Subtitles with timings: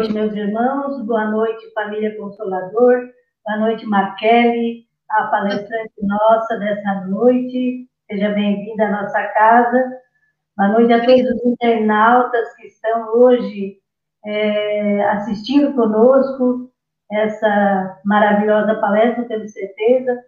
[0.00, 1.04] Noite, meus irmãos.
[1.04, 3.10] Boa noite, família Consolador.
[3.44, 7.86] Boa noite, Marquele, a palestrante nossa dessa noite.
[8.10, 9.92] Seja bem-vinda à nossa casa.
[10.56, 13.76] Boa noite a todos os internautas que estão hoje
[14.24, 16.72] é, assistindo conosco
[17.12, 20.18] essa maravilhosa palestra, tenho certeza.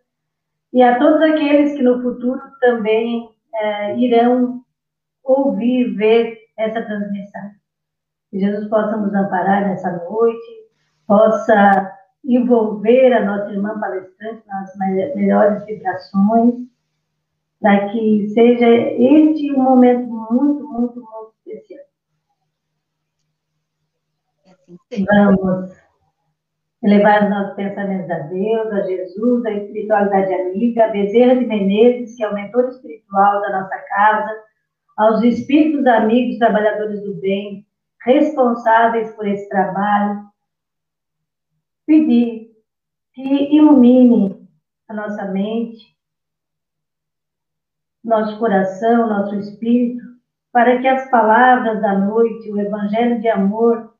[0.70, 4.60] E a todos aqueles que no futuro também é, irão
[5.24, 7.61] ouvir, ver essa transmissão.
[8.32, 10.66] Que Jesus possa nos amparar nessa noite,
[11.06, 11.92] possa
[12.24, 14.74] envolver a nossa irmã palestrante nas
[15.14, 16.54] melhores vibrações,
[17.60, 21.84] para que seja este um momento muito, muito, muito especial.
[24.90, 25.82] Assim Vamos
[26.82, 32.16] elevar os nossos pensamentos a Deus, a Jesus, a espiritualidade amiga, a Bezerra de Menezes,
[32.16, 34.42] que é o mentor espiritual da nossa casa,
[34.96, 37.64] aos espíritos amigos, trabalhadores do bem,
[38.04, 40.28] responsáveis por esse trabalho,
[41.86, 42.50] pedir
[43.12, 44.48] que ilumine
[44.88, 45.96] a nossa mente,
[48.02, 50.02] nosso coração, nosso espírito,
[50.50, 53.94] para que as palavras da noite, o evangelho de amor,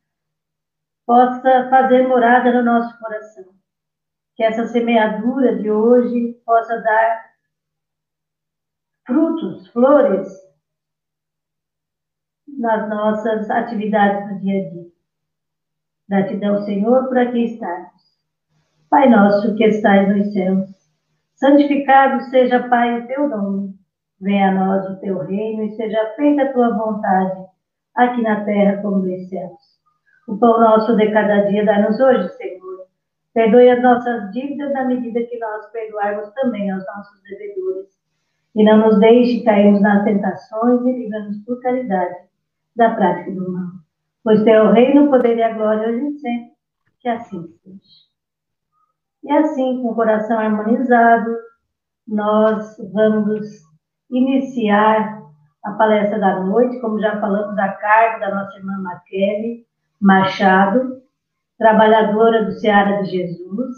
[1.07, 3.45] possa fazer morada no nosso coração.
[4.35, 7.33] Que essa semeadura de hoje possa dar
[9.07, 10.42] frutos, flores
[12.59, 14.87] nas nossas atividades do dia a dia.
[16.09, 18.03] Gratidão, Senhor, por aqui estarmos.
[18.91, 20.69] Pai nosso que estais nos céus,
[21.35, 23.75] santificado seja, Pai, o teu nome.
[24.21, 27.47] Venha a nós o teu reino e seja feita a tua vontade,
[27.97, 29.59] aqui na terra como nos céus.
[30.29, 32.87] O pão nosso de cada dia dá-nos hoje, Senhor.
[33.35, 37.89] Perdoe as nossas dívidas na medida que nós perdoarmos também aos nossos devedores.
[38.55, 42.32] E não nos deixe cairmos nas tentações e livra-nos por caridade
[42.77, 43.71] da prática do mal.
[44.25, 46.53] Pois teu reino, o poder e a glória hoje e sempre,
[47.01, 48.13] que assim seja.
[49.25, 51.31] E assim, com o coração harmonizado,
[52.07, 53.47] nós vamos
[54.11, 55.23] iniciar
[55.65, 59.65] a palestra da noite, como já falamos, a cargo da nossa irmã Maquele
[60.01, 61.01] Machado,
[61.57, 63.77] trabalhadora do Seara de Jesus.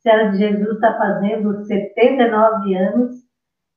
[0.00, 3.14] Seara de Jesus está fazendo 79 anos,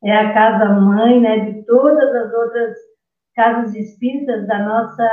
[0.04, 2.76] é a casa-mãe né, de todas as outras
[3.36, 5.10] casas espíritas da nossa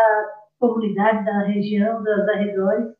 [0.59, 2.95] comunidade, da região, dos arredores.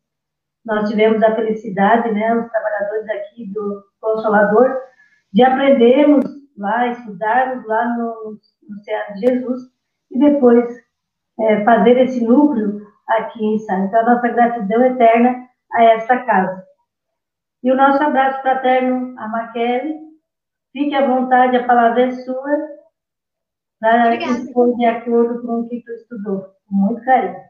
[0.65, 4.77] Nós tivemos a felicidade, né, os trabalhadores aqui do Consolador,
[5.33, 6.25] de aprendermos
[6.57, 8.39] lá, estudarmos lá no,
[8.69, 9.63] no Ceará de Jesus
[10.11, 10.65] e depois
[11.41, 13.79] é, fazer esse núcleo aqui em Sá.
[13.79, 16.65] Então, a nossa gratidão eterna a essa casa.
[17.63, 20.01] E o nosso abraço fraterno a Maquele.
[20.73, 22.82] Fique à vontade, a palavra é sua
[23.83, 26.55] para que for de acordo com o que tu estudou.
[26.69, 27.43] Com muito carinho.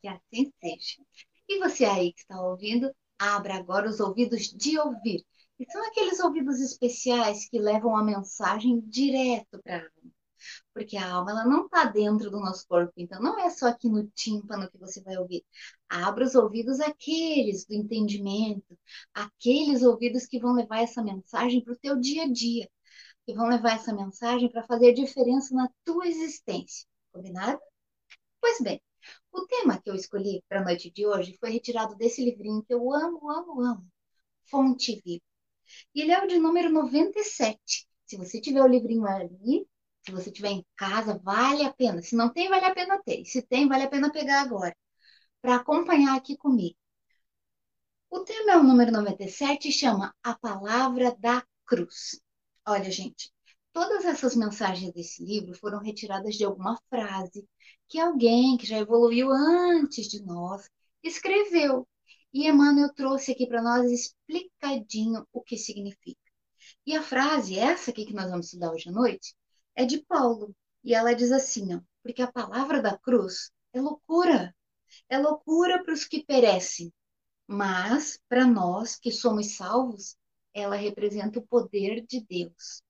[0.00, 1.02] Que assim seja.
[1.48, 5.24] E você aí que está ouvindo, abra agora os ouvidos de ouvir.
[5.58, 10.12] E são aqueles ouvidos especiais que levam a mensagem direto para a alma.
[10.72, 13.88] Porque a alma ela não está dentro do nosso corpo, então não é só aqui
[13.88, 15.44] no tímpano que você vai ouvir.
[15.88, 18.78] Abra os ouvidos aqueles do entendimento,
[19.12, 22.68] aqueles ouvidos que vão levar essa mensagem para o teu dia a dia
[23.26, 26.86] que vão levar essa mensagem para fazer diferença na tua existência.
[27.12, 27.60] Combinado?
[28.40, 28.80] Pois bem,
[29.32, 32.72] o tema que eu escolhi para a noite de hoje foi retirado desse livrinho que
[32.72, 33.86] eu amo, amo, amo.
[34.48, 35.24] Fonte Viva.
[35.94, 37.88] E ele é o de número 97.
[38.06, 39.66] Se você tiver o livrinho ali,
[40.04, 42.00] se você tiver em casa, vale a pena.
[42.02, 43.24] Se não tem, vale a pena ter.
[43.24, 44.76] Se tem, vale a pena pegar agora,
[45.42, 46.76] para acompanhar aqui comigo.
[48.08, 52.20] O tema é o número 97 e chama A Palavra da Cruz.
[52.68, 53.32] Olha, gente,
[53.72, 57.48] todas essas mensagens desse livro foram retiradas de alguma frase
[57.88, 60.68] que alguém que já evoluiu antes de nós
[61.02, 61.86] escreveu.
[62.32, 66.20] E Emmanuel trouxe aqui para nós explicadinho o que significa.
[66.84, 69.34] E a frase, essa aqui que nós vamos estudar hoje à noite,
[69.74, 70.54] é de Paulo.
[70.82, 74.54] E ela diz assim, ó, porque a palavra da cruz é loucura.
[75.08, 76.92] É loucura para os que perecem.
[77.46, 80.16] Mas, para nós que somos salvos,
[80.60, 82.82] ela representa o poder de Deus.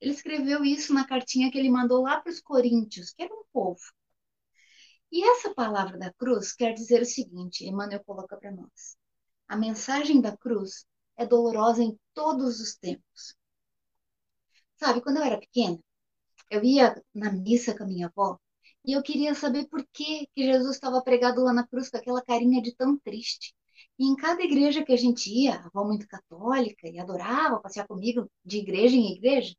[0.00, 3.44] Ele escreveu isso na cartinha que ele mandou lá para os coríntios, que era um
[3.52, 3.80] povo.
[5.10, 8.96] E essa palavra da cruz quer dizer o seguinte, Emmanuel coloca para nós.
[9.48, 10.84] A mensagem da cruz
[11.16, 13.36] é dolorosa em todos os tempos.
[14.76, 15.78] Sabe, quando eu era pequena,
[16.50, 18.38] eu ia na missa com a minha avó
[18.84, 22.22] e eu queria saber por que, que Jesus estava pregado lá na cruz com aquela
[22.22, 23.54] carinha de tão triste.
[23.98, 27.86] E em cada igreja que a gente ia, a avó muito católica e adorava passear
[27.86, 29.54] comigo de igreja em igreja,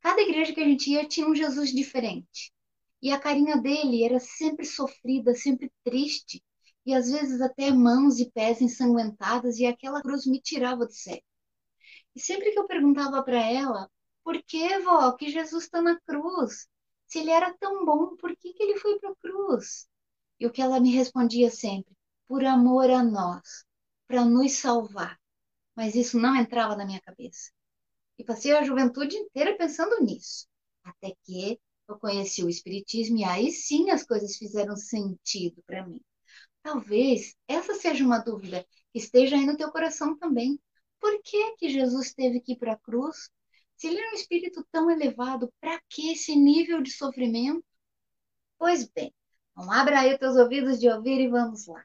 [0.00, 2.52] cada igreja que a gente ia tinha um Jesus diferente.
[3.02, 6.42] E a carinha dele era sempre sofrida, sempre triste,
[6.84, 11.22] e às vezes até mãos e pés ensanguentadas, e aquela cruz me tirava do sério.
[12.14, 13.90] E sempre que eu perguntava para ela,
[14.24, 16.66] por que, vó, que Jesus está na cruz?
[17.06, 19.88] Se ele era tão bom, por que, que ele foi para a cruz?
[20.40, 21.95] E o que ela me respondia sempre,
[22.28, 23.64] por amor a nós,
[24.06, 25.18] para nos salvar.
[25.74, 27.50] Mas isso não entrava na minha cabeça.
[28.18, 30.46] E passei a juventude inteira pensando nisso.
[30.84, 36.00] Até que eu conheci o Espiritismo e aí sim as coisas fizeram sentido para mim.
[36.62, 40.58] Talvez essa seja uma dúvida que esteja aí no teu coração também.
[41.00, 43.30] Por que, que Jesus teve que ir para a cruz?
[43.76, 47.64] Se ele é um espírito tão elevado, para que esse nível de sofrimento?
[48.58, 49.14] Pois bem,
[49.52, 51.84] então abra aí os teus ouvidos de ouvir e vamos lá.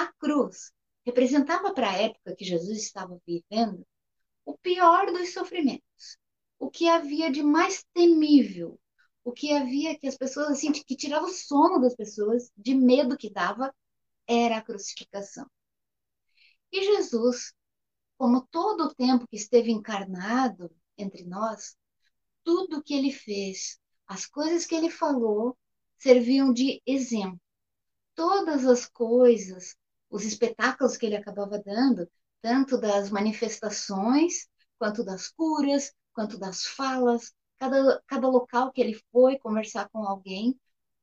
[0.00, 0.72] A cruz
[1.04, 3.86] representava para a época que Jesus estava vivendo
[4.46, 6.16] o pior dos sofrimentos,
[6.58, 8.80] o que havia de mais temível,
[9.22, 13.14] o que havia que as pessoas assim que tirava o sono das pessoas, de medo
[13.14, 13.74] que dava,
[14.26, 15.46] era a crucificação.
[16.72, 17.52] E Jesus,
[18.16, 21.76] como todo o tempo que esteve encarnado entre nós,
[22.42, 25.58] tudo que ele fez, as coisas que ele falou,
[25.98, 27.38] serviam de exemplo.
[28.14, 29.76] Todas as coisas,
[30.10, 32.10] os espetáculos que ele acabava dando,
[32.42, 34.48] tanto das manifestações,
[34.78, 40.58] quanto das curas, quanto das falas, cada, cada local que ele foi conversar com alguém,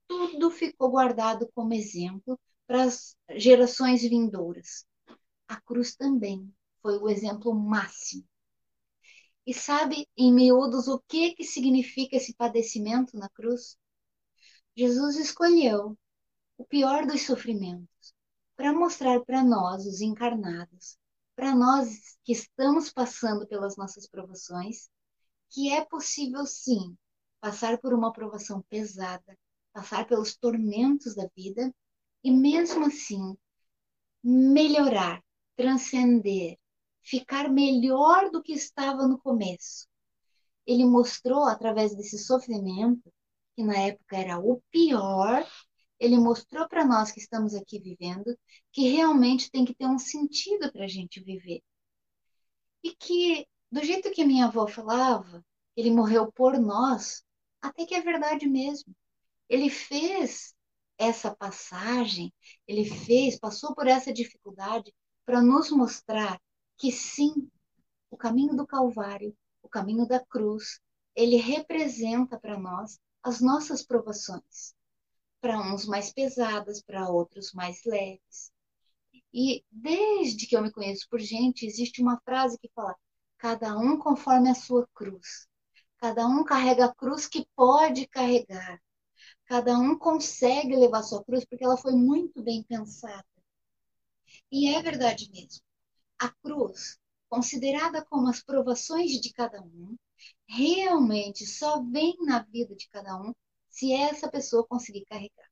[0.08, 4.86] tudo ficou guardado como exemplo para as gerações vindouras.
[5.48, 8.26] A cruz também foi o exemplo máximo.
[9.46, 13.78] E sabe, em miúdos, o que, que significa esse padecimento na cruz?
[14.76, 15.98] Jesus escolheu
[16.58, 17.97] o pior dos sofrimentos
[18.58, 20.98] para mostrar para nós, os encarnados,
[21.36, 24.90] para nós que estamos passando pelas nossas provações,
[25.52, 26.98] que é possível sim
[27.40, 29.38] passar por uma provação pesada,
[29.72, 31.72] passar pelos tormentos da vida
[32.24, 33.38] e mesmo assim
[34.24, 35.24] melhorar,
[35.56, 36.58] transcender,
[37.04, 39.88] ficar melhor do que estava no começo.
[40.66, 43.14] Ele mostrou através desse sofrimento,
[43.56, 45.48] que na época era o pior,
[46.00, 48.38] ele mostrou para nós que estamos aqui vivendo
[48.72, 51.62] que realmente tem que ter um sentido para a gente viver.
[52.84, 55.44] E que, do jeito que minha avó falava,
[55.76, 57.24] ele morreu por nós,
[57.62, 58.96] até que é verdade mesmo.
[59.50, 60.54] Ele fez
[60.98, 62.34] essa passagem,
[62.68, 64.94] ele fez, passou por essa dificuldade
[65.26, 66.40] para nos mostrar
[66.78, 67.50] que sim,
[68.10, 70.80] o caminho do Calvário, o caminho da cruz,
[71.16, 74.77] ele representa para nós as nossas provações
[75.42, 78.52] para uns mais pesadas, para outros mais leves.
[79.34, 82.96] E desde que eu me conheço por gente, existe uma frase que fala:
[83.38, 85.48] cada um conforme a sua cruz.
[85.98, 88.82] Cada um carrega a cruz que pode carregar.
[89.46, 93.26] Cada um consegue levar sua cruz porque ela foi muito bem pensada.
[94.52, 95.64] E é verdade mesmo.
[96.20, 99.96] A cruz, considerada como as provações de cada um,
[100.48, 103.34] realmente só vem na vida de cada um
[103.78, 105.48] se essa pessoa conseguir carregar.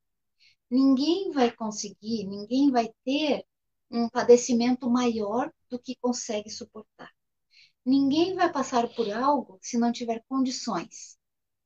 [0.67, 3.45] Ninguém vai conseguir, ninguém vai ter
[3.91, 7.11] um padecimento maior do que consegue suportar.
[7.85, 11.19] Ninguém vai passar por algo se não tiver condições,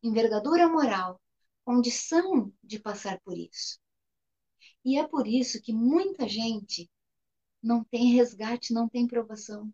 [0.03, 1.21] envergadura moral,
[1.63, 3.79] condição de passar por isso.
[4.83, 6.91] E é por isso que muita gente
[7.63, 9.73] não tem resgate, não tem provação.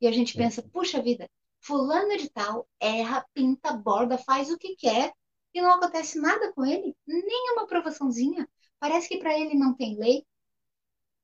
[0.00, 1.28] E a gente pensa, puxa vida,
[1.60, 5.12] fulano de tal erra, pinta, borda, faz o que quer,
[5.54, 8.48] e não acontece nada com ele, nem uma aprovaçãozinha.
[8.78, 10.24] Parece que para ele não tem lei,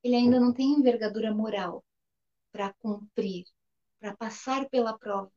[0.02, 1.84] ele ainda não tem envergadura moral
[2.52, 3.44] para cumprir,
[3.98, 5.32] para passar pela prova.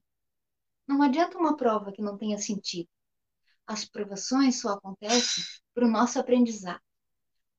[0.88, 2.89] Não adianta uma prova que não tenha sentido.
[3.65, 6.82] As provações só acontecem para o nosso aprendizado.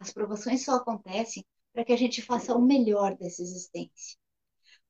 [0.01, 4.19] As provações só acontecem para que a gente faça o melhor dessa existência.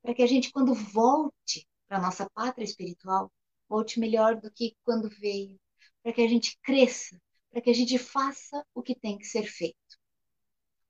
[0.00, 3.32] Para que a gente, quando volte para a nossa pátria espiritual,
[3.68, 5.58] volte melhor do que quando veio,
[6.02, 9.44] para que a gente cresça, para que a gente faça o que tem que ser
[9.44, 9.98] feito.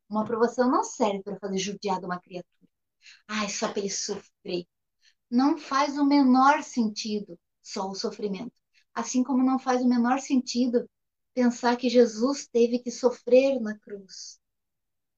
[0.09, 2.69] Uma aprovação não serve para fazer judiar de uma criatura.
[3.27, 4.67] Ai, só para ele sofrer.
[5.31, 8.59] Não faz o menor sentido só o sofrimento.
[8.95, 10.89] Assim como não faz o menor sentido
[11.35, 14.41] pensar que Jesus teve que sofrer na cruz.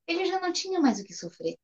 [0.06, 1.56] Ele já não tinha mais o que sofrer.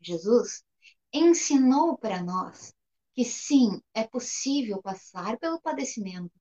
[0.00, 0.64] Jesus
[1.12, 2.74] ensinou para nós
[3.14, 6.32] que sim, é possível passar pelo padecimento,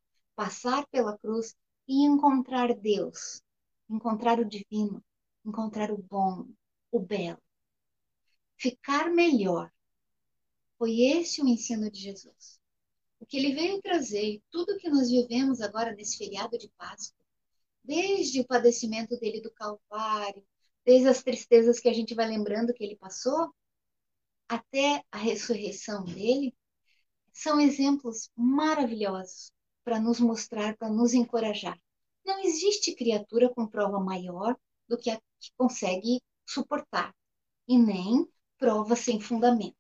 [0.42, 1.56] passar pela cruz
[1.88, 3.44] e encontrar Deus,
[3.88, 5.06] encontrar o divino,
[5.46, 6.48] encontrar o bom,
[6.92, 7.38] o belo.
[8.58, 9.72] Ficar melhor.
[10.80, 12.60] Foi esse o ensino de Jesus.
[13.20, 17.24] O que ele veio trazer, tudo que nós vivemos agora nesse feriado de Páscoa,
[17.84, 20.44] desde o padecimento dele do Calvário,
[20.84, 23.54] desde as tristezas que a gente vai lembrando que ele passou,
[24.50, 26.52] até a ressurreição dele,
[27.32, 31.80] são exemplos maravilhosos para nos mostrar, para nos encorajar.
[32.26, 34.56] Não existe criatura com prova maior
[34.88, 37.16] do que a que consegue suportar,
[37.68, 39.76] e nem prova sem fundamento.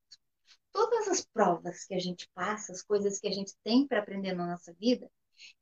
[0.72, 4.34] Todas as provas que a gente passa, as coisas que a gente tem para aprender
[4.34, 5.10] na nossa vida,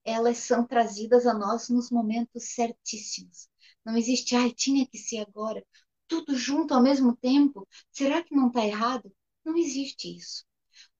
[0.03, 3.50] elas são trazidas a nós nos momentos certíssimos.
[3.84, 5.65] Não existe, ai, tinha que ser agora,
[6.08, 7.67] tudo junto ao mesmo tempo.
[7.91, 9.12] Será que não está errado?
[9.43, 10.46] Não existe isso.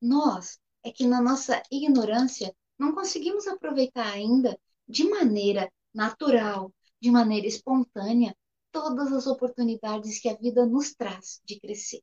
[0.02, 4.58] Nós é que na nossa ignorância não conseguimos aproveitar ainda
[4.88, 8.36] de maneira natural, de maneira espontânea,
[8.72, 12.02] todas as oportunidades que a vida nos traz de crescer.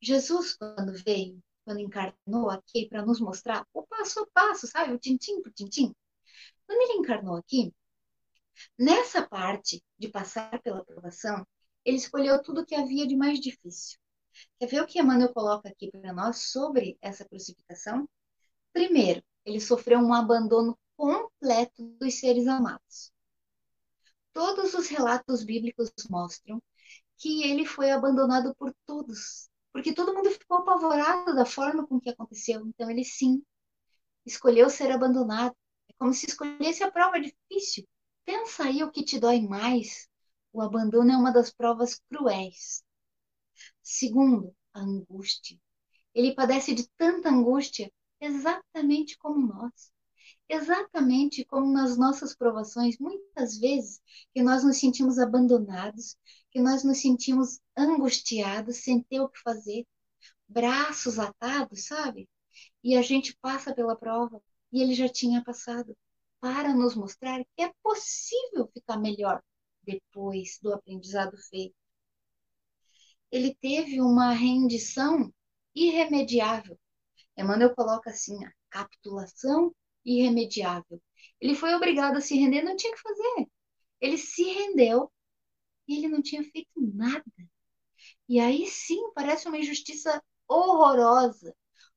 [0.00, 4.92] Jesus, quando veio, quando encarnou aqui para nos mostrar o passo a passo, sabe?
[4.92, 5.94] O tintim por tintim.
[6.66, 7.74] Quando ele encarnou aqui,
[8.78, 11.46] nessa parte de passar pela aprovação,
[11.84, 13.98] ele escolheu tudo que havia de mais difícil.
[14.58, 18.08] Quer ver o que Emmanuel coloca aqui para nós sobre essa crucificação?
[18.76, 23.10] Primeiro, ele sofreu um abandono completo dos seres amados.
[24.34, 26.62] Todos os relatos bíblicos mostram
[27.16, 32.10] que ele foi abandonado por todos, porque todo mundo ficou apavorado da forma com que
[32.10, 32.66] aconteceu.
[32.66, 33.42] Então ele sim
[34.26, 35.56] escolheu ser abandonado.
[35.88, 37.88] É como se escolhesse a prova difícil.
[38.26, 40.06] Pensa aí o que te dói mais.
[40.52, 42.84] O abandono é uma das provas cruéis.
[43.82, 45.58] Segundo, a angústia.
[46.14, 47.90] Ele padece de tanta angústia
[48.26, 49.92] exatamente como nós.
[50.48, 54.00] Exatamente como nas nossas provações, muitas vezes
[54.34, 56.16] que nós nos sentimos abandonados,
[56.50, 59.86] que nós nos sentimos angustiados, sem ter o que fazer,
[60.48, 62.28] braços atados, sabe?
[62.82, 64.40] E a gente passa pela prova
[64.72, 65.96] e ele já tinha passado
[66.40, 69.42] para nos mostrar que é possível ficar melhor
[69.82, 71.74] depois do aprendizado feito.
[73.30, 75.32] Ele teve uma rendição
[75.74, 76.78] irremediável.
[77.36, 79.74] Emmanuel coloca assim: a capitulação
[80.04, 81.00] irremediável.
[81.40, 83.48] Ele foi obrigado a se render, não tinha que fazer.
[84.00, 85.12] Ele se rendeu
[85.88, 87.24] e ele não tinha feito nada.
[88.28, 91.54] E aí sim, parece uma injustiça horrorosa.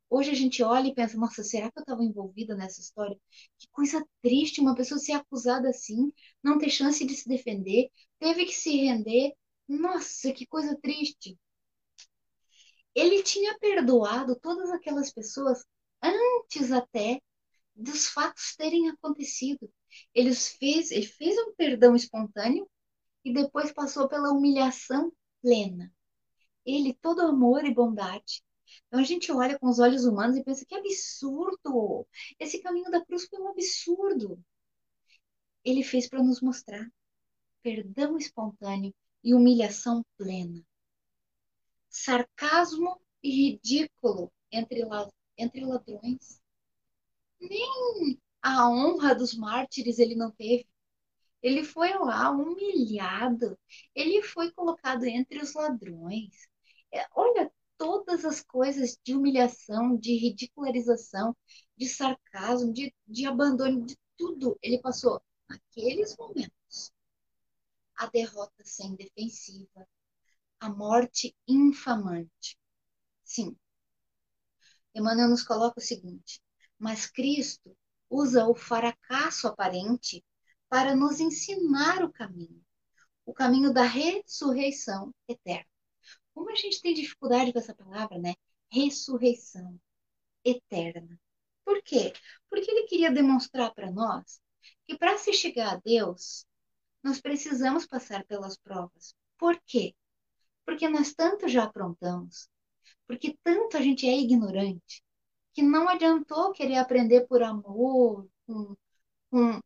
[0.09, 3.17] Hoje a gente olha e pensa, nossa, será que eu estava envolvida nessa história?
[3.59, 6.11] Que coisa triste uma pessoa ser acusada assim,
[6.43, 9.33] não ter chance de se defender, teve que se render.
[9.67, 11.39] Nossa, que coisa triste.
[12.99, 15.65] Ele tinha perdoado todas aquelas pessoas
[16.03, 17.21] antes até
[17.73, 19.71] dos fatos terem acontecido.
[20.13, 22.69] Ele fez, ele fez um perdão espontâneo
[23.23, 25.89] e depois passou pela humilhação plena.
[26.65, 28.43] Ele, todo amor e bondade.
[28.87, 32.05] Então a gente olha com os olhos humanos e pensa que absurdo!
[32.37, 34.43] Esse caminho da cruz foi um absurdo.
[35.63, 36.85] Ele fez para nos mostrar
[37.63, 40.61] perdão espontâneo e humilhação plena.
[41.89, 44.81] Sarcasmo e ridículo entre,
[45.37, 46.39] entre ladrões
[47.39, 50.67] nem a honra dos mártires ele não teve.
[51.41, 53.57] Ele foi lá humilhado,
[53.95, 56.47] ele foi colocado entre os ladrões.
[56.93, 61.35] É, olha todas as coisas de humilhação, de ridicularização,
[61.77, 66.91] de sarcasmo, de, de abandono, de tudo ele passou naqueles momentos.
[67.95, 69.87] A derrota sem defensiva,
[70.59, 72.57] a morte infamante.
[73.23, 73.55] Sim.
[74.93, 76.41] Emmanuel nos coloca o seguinte:
[76.77, 77.75] mas Cristo
[78.09, 80.23] usa o fracasso aparente
[80.67, 82.63] para nos ensinar o caminho,
[83.25, 85.69] o caminho da ressurreição eterna.
[86.33, 88.33] Como a gente tem dificuldade com essa palavra, né?
[88.71, 89.79] Ressurreição
[90.43, 91.19] eterna.
[91.65, 92.13] Por quê?
[92.49, 94.41] Porque ele queria demonstrar para nós
[94.87, 96.45] que para se chegar a Deus,
[97.03, 99.15] nós precisamos passar pelas provas.
[99.37, 99.95] Por quê?
[100.69, 102.47] Porque nós tanto já aprontamos,
[103.07, 105.03] porque tanto a gente é ignorante,
[105.51, 108.77] que não adiantou querer aprender por amor, com,
[109.31, 109.59] com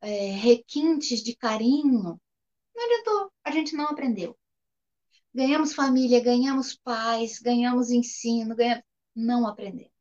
[0.00, 2.18] é, requintes de carinho.
[2.74, 4.38] Não adiantou, a gente não aprendeu.
[5.34, 8.84] Ganhamos família, ganhamos pais, ganhamos ensino, ganhamos...
[9.14, 9.92] não aprendemos.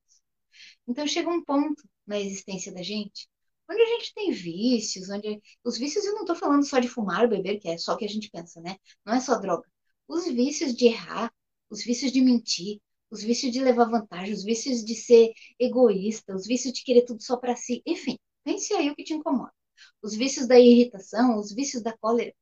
[0.88, 3.28] Então chega um ponto na existência da gente
[3.70, 7.28] onde a gente tem vícios, onde os vícios eu não estou falando só de fumar,
[7.28, 8.78] beber, que é só o que a gente pensa, né?
[9.06, 9.68] Não é só droga.
[10.08, 11.32] Os vícios de errar,
[11.70, 16.46] os vícios de mentir, os vícios de levar vantagem, os vícios de ser egoísta, os
[16.48, 19.54] vícios de querer tudo só para si, enfim, pense aí o que te incomoda.
[20.02, 22.34] Os vícios da irritação, os vícios da cólera.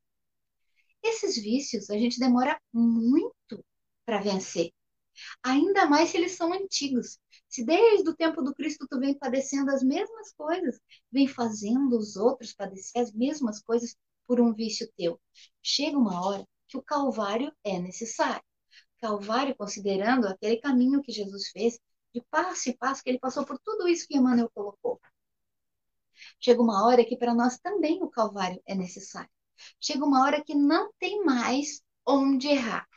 [1.03, 3.63] Esses vícios a gente demora muito
[4.05, 4.71] para vencer.
[5.43, 9.71] Ainda mais se eles são antigos, Se desde o tempo do Cristo tu vem padecendo
[9.71, 10.79] as mesmas coisas,
[11.11, 13.95] vem fazendo os outros padecer as mesmas coisas
[14.27, 15.19] por um vício teu,
[15.63, 16.45] chega uma hora
[16.75, 18.43] que o Calvário é necessário.
[18.99, 21.79] Calvário, considerando aquele caminho que Jesus fez,
[22.13, 24.99] de passo em passo, que ele passou por tudo isso que Emmanuel colocou.
[26.39, 29.29] Chega uma hora que para nós também o Calvário é necessário.
[29.79, 32.87] Chega uma hora que não tem mais onde errar.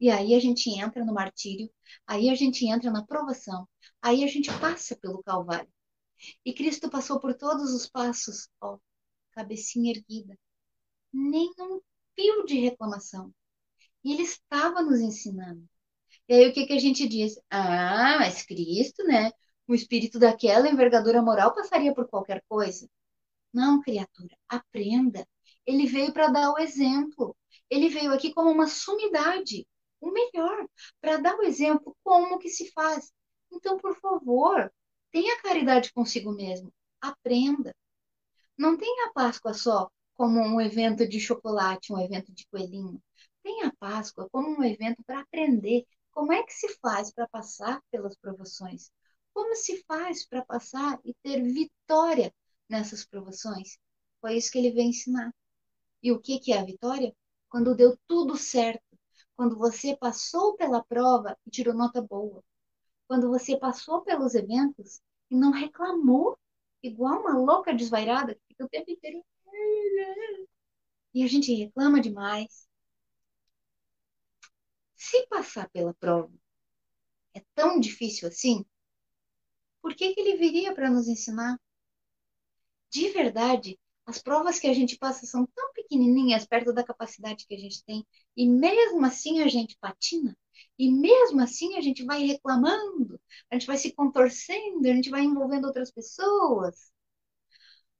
[0.00, 1.70] E aí a gente entra no martírio,
[2.06, 3.68] aí a gente entra na provação,
[4.00, 5.70] aí a gente passa pelo Calvário.
[6.44, 8.78] E Cristo passou por todos os passos, ó,
[9.32, 10.38] cabecinha erguida,
[11.12, 11.80] nem um
[12.20, 13.32] fio de reclamação.
[14.04, 15.66] E ele estava nos ensinando.
[16.28, 17.38] E aí o que, que a gente diz?
[17.50, 19.30] Ah, mas Cristo, né?
[19.66, 22.88] O espírito daquela envergadura moral passaria por qualquer coisa.
[23.52, 25.26] Não, criatura, aprenda.
[25.66, 27.36] Ele veio para dar o exemplo.
[27.68, 29.66] Ele veio aqui como uma sumidade,
[30.00, 30.66] o melhor,
[31.00, 33.12] para dar o exemplo como que se faz.
[33.52, 34.72] Então, por favor,
[35.10, 36.72] tenha caridade consigo mesmo.
[37.00, 37.74] Aprenda.
[38.58, 43.02] Não tenha a Páscoa só como um evento de chocolate, um evento de coelhinho.
[43.42, 47.80] Tenha a Páscoa como um evento para aprender como é que se faz para passar
[47.90, 48.90] pelas provações.
[49.32, 52.30] Como se faz para passar e ter vitória
[52.68, 53.78] nessas provações?
[54.20, 55.34] Foi isso que ele veio ensinar.
[56.02, 57.16] E o que, que é a vitória?
[57.48, 58.84] Quando deu tudo certo.
[59.34, 62.44] Quando você passou pela prova e tirou nota boa.
[63.08, 66.38] Quando você passou pelos eventos e não reclamou,
[66.82, 69.24] igual uma louca desvairada que fica o tempo inteiro
[71.14, 72.68] e a gente reclama demais.
[74.94, 76.32] Se passar pela prova
[77.34, 78.64] é tão difícil assim,
[79.82, 81.58] por que, que ele viria para nos ensinar?
[82.90, 87.54] De verdade, as provas que a gente passa são tão pequenininhas perto da capacidade que
[87.54, 90.36] a gente tem, e mesmo assim a gente patina,
[90.78, 93.20] e mesmo assim a gente vai reclamando,
[93.50, 96.92] a gente vai se contorcendo, a gente vai envolvendo outras pessoas.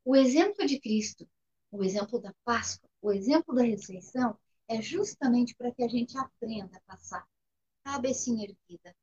[0.05, 1.29] O exemplo de Cristo
[1.71, 4.37] o exemplo da Páscoa, o exemplo da ressurreição,
[4.69, 7.27] é justamente para que a gente aprenda a passar
[7.83, 8.95] cabecinha erguida,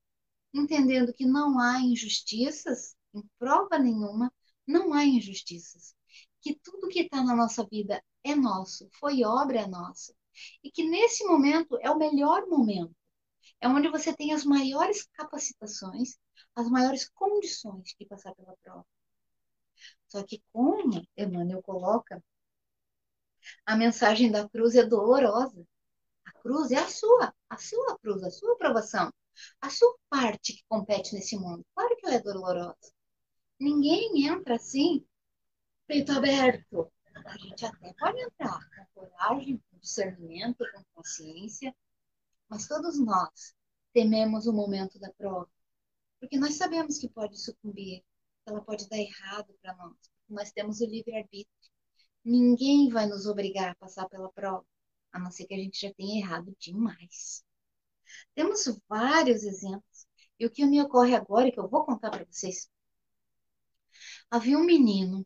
[0.53, 4.31] entendendo que não há injustiças, em prova nenhuma,
[4.65, 5.95] não há injustiças.
[6.41, 10.13] Que tudo que está na nossa vida é nosso, foi obra nossa.
[10.63, 12.95] E que nesse momento é o melhor momento.
[13.59, 16.17] É onde você tem as maiores capacitações,
[16.55, 18.85] as maiores condições de passar pela prova.
[20.07, 22.23] Só que como Emmanuel coloca,
[23.65, 25.65] a mensagem da cruz é dolorosa.
[26.25, 29.11] A cruz é a sua, a sua cruz, a sua aprovação,
[29.61, 31.65] a sua parte que compete nesse mundo.
[31.75, 32.91] Claro que ela é dolorosa.
[33.59, 35.05] Ninguém entra assim,
[35.87, 36.91] peito aberto.
[37.25, 38.59] A gente até pode entrar
[38.93, 41.75] com coragem, com discernimento, com consciência,
[42.47, 43.55] mas todos nós
[43.93, 45.49] tememos o momento da prova,
[46.19, 49.95] porque nós sabemos que pode sucumbir, que ela pode dar errado para nós,
[50.29, 51.71] nós temos o livre-arbítrio.
[52.29, 54.65] Ninguém vai nos obrigar a passar pela prova,
[55.13, 57.41] a não ser que a gente já tenha errado demais.
[58.35, 60.05] Temos vários exemplos.
[60.37, 62.69] E o que me ocorre agora, que eu vou contar para vocês.
[64.29, 65.25] Havia um menino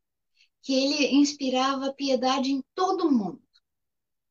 [0.62, 3.42] que ele inspirava piedade em todo mundo.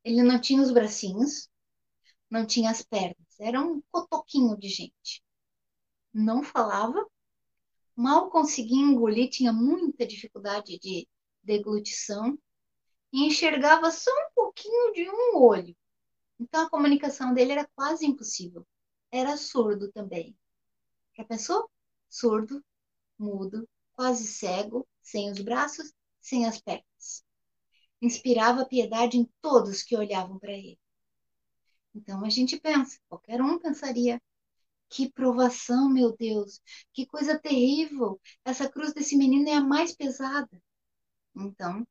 [0.05, 1.49] Ele não tinha os bracinhos,
[2.31, 5.25] não tinha as pernas, era um cotoquinho de gente.
[6.15, 7.05] Não falava,
[7.97, 11.09] mal conseguia engolir, tinha muita dificuldade de
[11.43, 12.39] deglutição
[13.13, 15.77] e enxergava só um pouquinho de um olho.
[16.39, 18.67] Então a comunicação dele era quase impossível.
[19.11, 20.37] Era surdo também.
[21.17, 21.71] Já pensou?
[22.09, 22.65] Surdo,
[23.19, 27.25] mudo, quase cego, sem os braços, sem as pernas.
[28.01, 30.79] Inspirava piedade em todos que olhavam para ele.
[31.95, 34.21] Então a gente pensa, qualquer um pensaria,
[34.89, 36.61] que provação, meu Deus,
[36.93, 38.21] que coisa terrível.
[38.45, 40.63] Essa cruz desse menino é a mais pesada.
[41.35, 41.87] Então,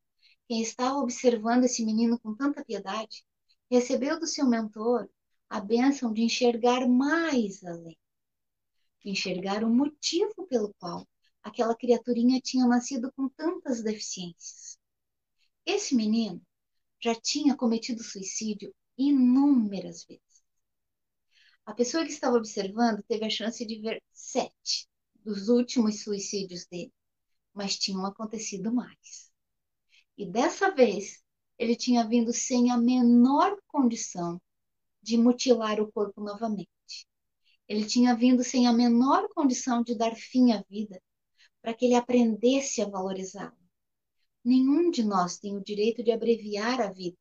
[0.50, 3.24] quem estava observando esse menino com tanta piedade,
[3.70, 5.08] recebeu do seu mentor
[5.48, 7.96] a bênção de enxergar mais além,
[9.06, 11.08] enxergar o motivo pelo qual
[11.44, 14.80] aquela criaturinha tinha nascido com tantas deficiências.
[15.64, 16.42] Esse menino
[17.00, 20.44] já tinha cometido suicídio inúmeras vezes.
[21.64, 24.90] A pessoa que estava observando teve a chance de ver sete
[25.24, 26.92] dos últimos suicídios dele,
[27.54, 29.29] mas tinham acontecido mais.
[30.20, 31.24] E dessa vez,
[31.58, 34.38] ele tinha vindo sem a menor condição
[35.02, 37.08] de mutilar o corpo novamente.
[37.70, 41.02] Ele tinha vindo sem a menor condição de dar fim à vida,
[41.62, 43.56] para que ele aprendesse a valorizá-la.
[44.44, 47.18] Nenhum de nós tem o direito de abreviar a vida.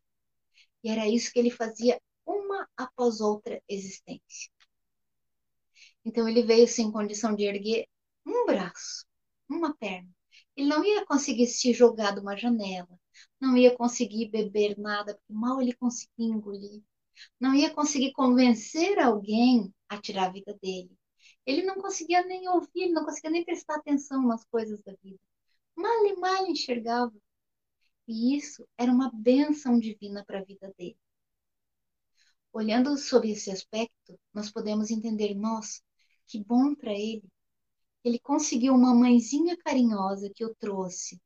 [0.83, 4.51] E era isso que ele fazia uma após outra existência.
[6.05, 7.87] Então ele veio sem condição de erguer
[8.27, 9.07] um braço,
[9.49, 10.18] uma perna.
[10.59, 12.99] Ele não ia conseguir se jogar de uma janela,
[13.41, 16.83] não ia conseguir beber nada, porque mal ele conseguia engolir.
[17.39, 20.91] Não ia conseguir convencer alguém a tirar a vida dele.
[21.47, 25.21] Ele não conseguia nem ouvir, ele não conseguia nem prestar atenção nas coisas da vida.
[25.77, 27.15] Mal e mal enxergava.
[28.09, 30.99] E isso era uma bênção divina para a vida dele.
[32.53, 35.81] Olhando sobre esse aspecto, nós podemos entender, nossa,
[36.27, 37.23] que bom para ele.
[38.05, 41.21] Ele conseguiu uma mãezinha carinhosa que o trouxe,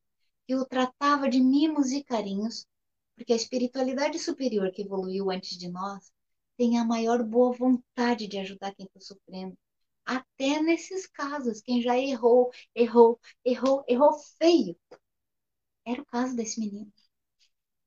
[0.47, 2.67] que o tratava de mimos e carinhos,
[3.15, 6.11] porque a espiritualidade superior que evoluiu antes de nós
[6.57, 9.57] tem a maior boa vontade de ajudar quem está sofrendo.
[10.05, 14.77] Até nesses casos, quem já errou, errou, errou, errou feio.
[15.85, 16.93] Era o caso desse menino.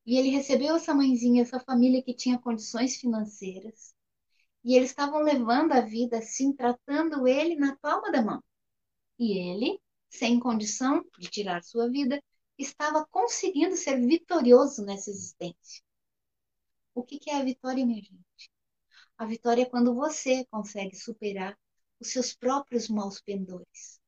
[0.05, 3.93] E ele recebeu essa mãezinha, essa família que tinha condições financeiras.
[4.63, 8.43] E eles estavam levando a vida assim, tratando ele na palma da mão.
[9.19, 12.21] E ele, sem condição de tirar sua vida,
[12.57, 15.83] estava conseguindo ser vitorioso nessa existência.
[16.93, 18.51] O que, é a vitória, minha gente?
[19.17, 21.57] A vitória é quando você consegue superar
[21.99, 23.99] os seus próprios maus pendores.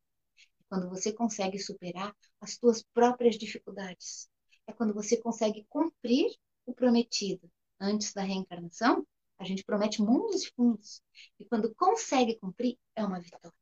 [0.70, 4.30] Quando você consegue superar as suas próprias dificuldades
[4.68, 6.30] é quando você consegue cumprir
[6.66, 7.50] o prometido.
[7.80, 9.08] Antes da reencarnação,
[9.40, 11.02] a gente promete mundos e fundos.
[11.40, 13.54] E quando consegue cumprir, é uma vitória.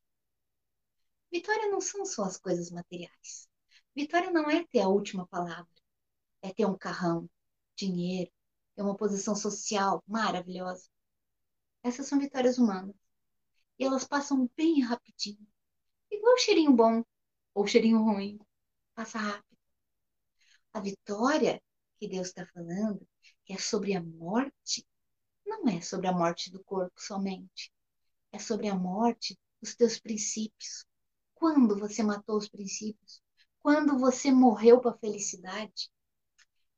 [1.36, 3.50] Vitória não são só as coisas materiais.
[3.94, 5.68] Vitória não é ter a última palavra.
[6.42, 7.30] É ter um carrão,
[7.76, 8.32] dinheiro,
[8.78, 10.88] é uma posição social maravilhosa.
[11.84, 12.96] Essas são vitórias humanas.
[13.78, 15.46] E elas passam bem rapidinho.
[16.10, 17.04] Igual cheirinho bom
[17.54, 18.40] ou cheirinho ruim.
[18.94, 19.58] Passa rápido.
[20.72, 21.62] A vitória
[22.00, 23.06] que Deus está falando,
[23.44, 24.88] que é sobre a morte,
[25.46, 27.74] não é sobre a morte do corpo somente.
[28.32, 30.86] É sobre a morte dos teus princípios.
[31.36, 33.22] Quando você matou os princípios?
[33.60, 35.92] Quando você morreu para a felicidade?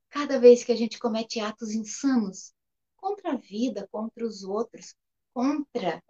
[0.10, 2.54] Cada vez que a gente comete atos insanos
[2.96, 4.96] contra a vida, contra os outros,
[5.34, 6.04] contra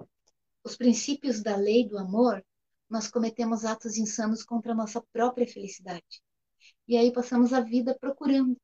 [0.63, 2.43] os princípios da lei do amor,
[2.89, 6.21] nós cometemos atos insanos contra a nossa própria felicidade.
[6.87, 8.57] E aí passamos a vida procurando,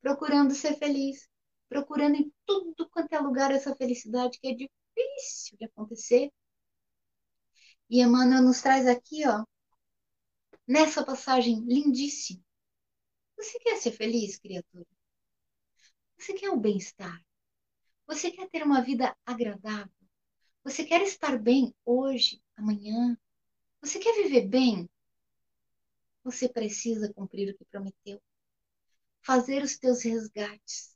[0.00, 1.28] procurando ser feliz,
[1.68, 6.32] procurando em tudo quanto é lugar essa felicidade que é difícil de acontecer.
[7.90, 9.44] E Emmanuel nos traz aqui, ó,
[10.64, 12.40] nessa passagem lindíssima.
[13.36, 14.86] Você quer ser feliz, criatura?
[16.16, 17.20] Você quer o bem-estar?
[18.06, 19.90] Você quer ter uma vida agradável?
[20.62, 23.18] Você quer estar bem hoje, amanhã?
[23.80, 24.88] Você quer viver bem?
[26.22, 28.22] Você precisa cumprir o que prometeu.
[29.22, 30.94] Fazer os teus resgates.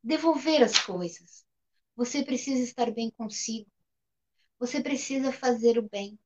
[0.00, 1.44] Devolver as coisas.
[1.96, 3.68] Você precisa estar bem consigo.
[4.60, 6.16] Você precisa fazer o bem.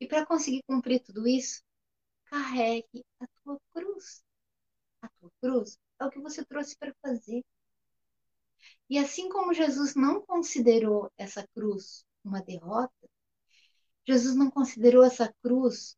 [0.00, 1.62] E para conseguir cumprir tudo isso,
[2.26, 4.22] carregue a tua cruz.
[5.02, 7.44] A tua cruz é o que você trouxe para fazer.
[8.88, 13.08] E assim como Jesus não considerou essa cruz uma derrota,
[14.06, 15.96] Jesus não considerou essa cruz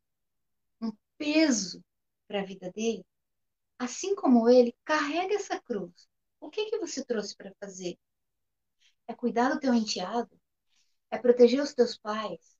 [1.19, 1.83] peso
[2.27, 3.05] para a vida dele,
[3.77, 6.07] assim como ele carrega essa cruz.
[6.39, 7.99] O que que você trouxe para fazer?
[9.05, 10.39] É cuidar do teu enteado?
[11.11, 12.57] É proteger os teus pais?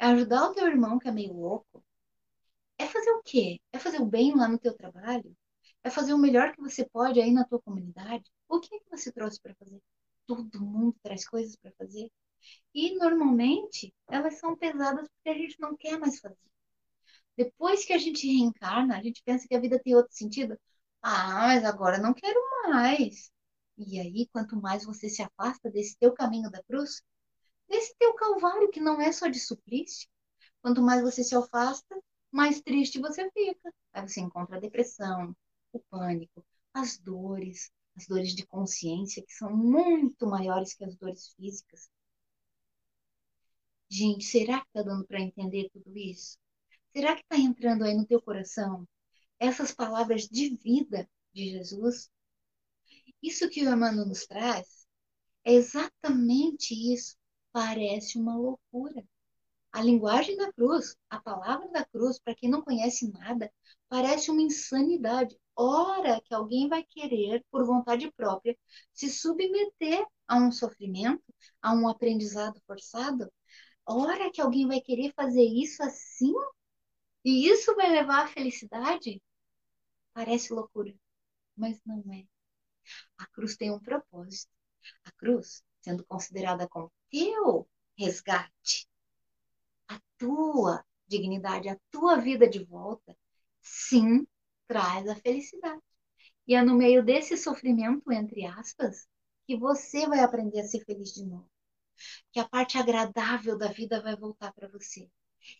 [0.00, 1.84] É ajudar o teu irmão que é meio louco?
[2.78, 3.60] É fazer o quê?
[3.72, 5.36] É fazer o bem lá no teu trabalho?
[5.84, 8.24] É fazer o melhor que você pode aí na tua comunidade?
[8.48, 9.80] O que que você trouxe para fazer?
[10.26, 12.10] Todo mundo traz coisas para fazer.
[12.74, 16.36] E normalmente elas são pesadas porque a gente não quer mais fazer.
[17.36, 20.58] Depois que a gente reencarna, a gente pensa que a vida tem outro sentido.
[21.02, 23.30] Ah, mas agora não quero mais.
[23.78, 27.02] E aí, quanto mais você se afasta desse teu caminho da cruz,
[27.70, 30.08] desse teu calvário que não é só de suplício,
[30.60, 33.72] quanto mais você se afasta, mais triste você fica.
[33.92, 35.34] Aí você encontra a depressão,
[35.72, 41.28] o pânico, as dores, as dores de consciência, que são muito maiores que as dores
[41.34, 41.88] físicas.
[43.88, 46.38] Gente, será que está dando para entender tudo isso?
[46.92, 48.86] Será que está entrando aí no teu coração
[49.38, 52.10] essas palavras de vida de Jesus?
[53.22, 54.86] Isso que o Emmanuel nos traz
[55.44, 57.19] é exatamente isso.
[57.52, 59.04] Parece uma loucura.
[59.72, 63.52] A linguagem da cruz, a palavra da cruz, para quem não conhece nada,
[63.88, 65.38] parece uma insanidade.
[65.56, 68.56] Ora que alguém vai querer, por vontade própria,
[68.94, 71.24] se submeter a um sofrimento,
[71.62, 73.32] a um aprendizado forçado.
[73.86, 76.34] Ora que alguém vai querer fazer isso assim
[77.24, 79.22] e isso vai levar à felicidade?
[80.14, 80.94] Parece loucura,
[81.56, 82.24] mas não é.
[83.18, 84.52] A cruz tem um propósito.
[85.04, 88.88] A cruz, sendo considerada como teu resgate,
[89.88, 93.16] a tua dignidade, a tua vida de volta,
[93.60, 94.26] sim,
[94.66, 95.82] traz a felicidade.
[96.46, 99.06] E é no meio desse sofrimento, entre aspas,
[99.46, 101.48] que você vai aprender a ser feliz de novo.
[102.32, 105.10] Que a parte agradável da vida vai voltar para você.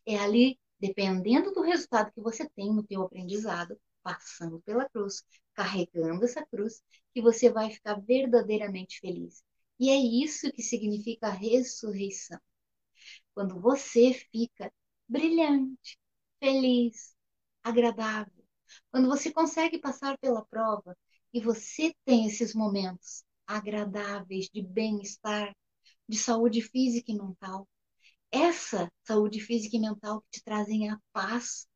[0.07, 5.23] É ali, dependendo do resultado que você tem no teu aprendizado, passando pela cruz,
[5.55, 9.43] carregando essa cruz, que você vai ficar verdadeiramente feliz.
[9.81, 12.39] E é isso que significa ressurreição.
[13.35, 14.73] Quando você fica
[15.09, 15.99] brilhante,
[16.39, 17.15] feliz,
[17.63, 18.45] agradável.
[18.91, 20.97] Quando você consegue passar pela prova
[21.33, 25.55] e você tem esses momentos agradáveis de bem-estar,
[26.09, 27.69] de saúde física e mental.
[28.33, 31.67] Essa saúde física e mental que te trazem a paz.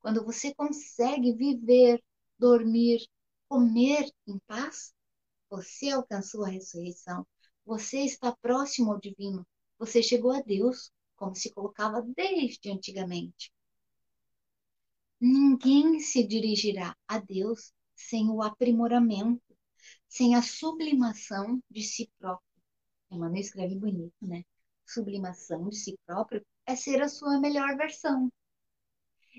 [0.00, 2.02] Quando você consegue viver,
[2.38, 3.06] dormir,
[3.48, 4.94] comer em paz,
[5.50, 7.26] você alcançou a ressurreição.
[7.66, 9.44] Você está próximo ao divino.
[9.78, 13.52] Você chegou a Deus, como se colocava desde antigamente.
[15.20, 19.42] Ninguém se dirigirá a Deus sem o aprimoramento,
[20.08, 22.46] sem a sublimação de si próprio.
[23.10, 24.44] Emmanuel escreve bonito, né?
[24.84, 28.30] Sublimação de si próprio é ser a sua melhor versão.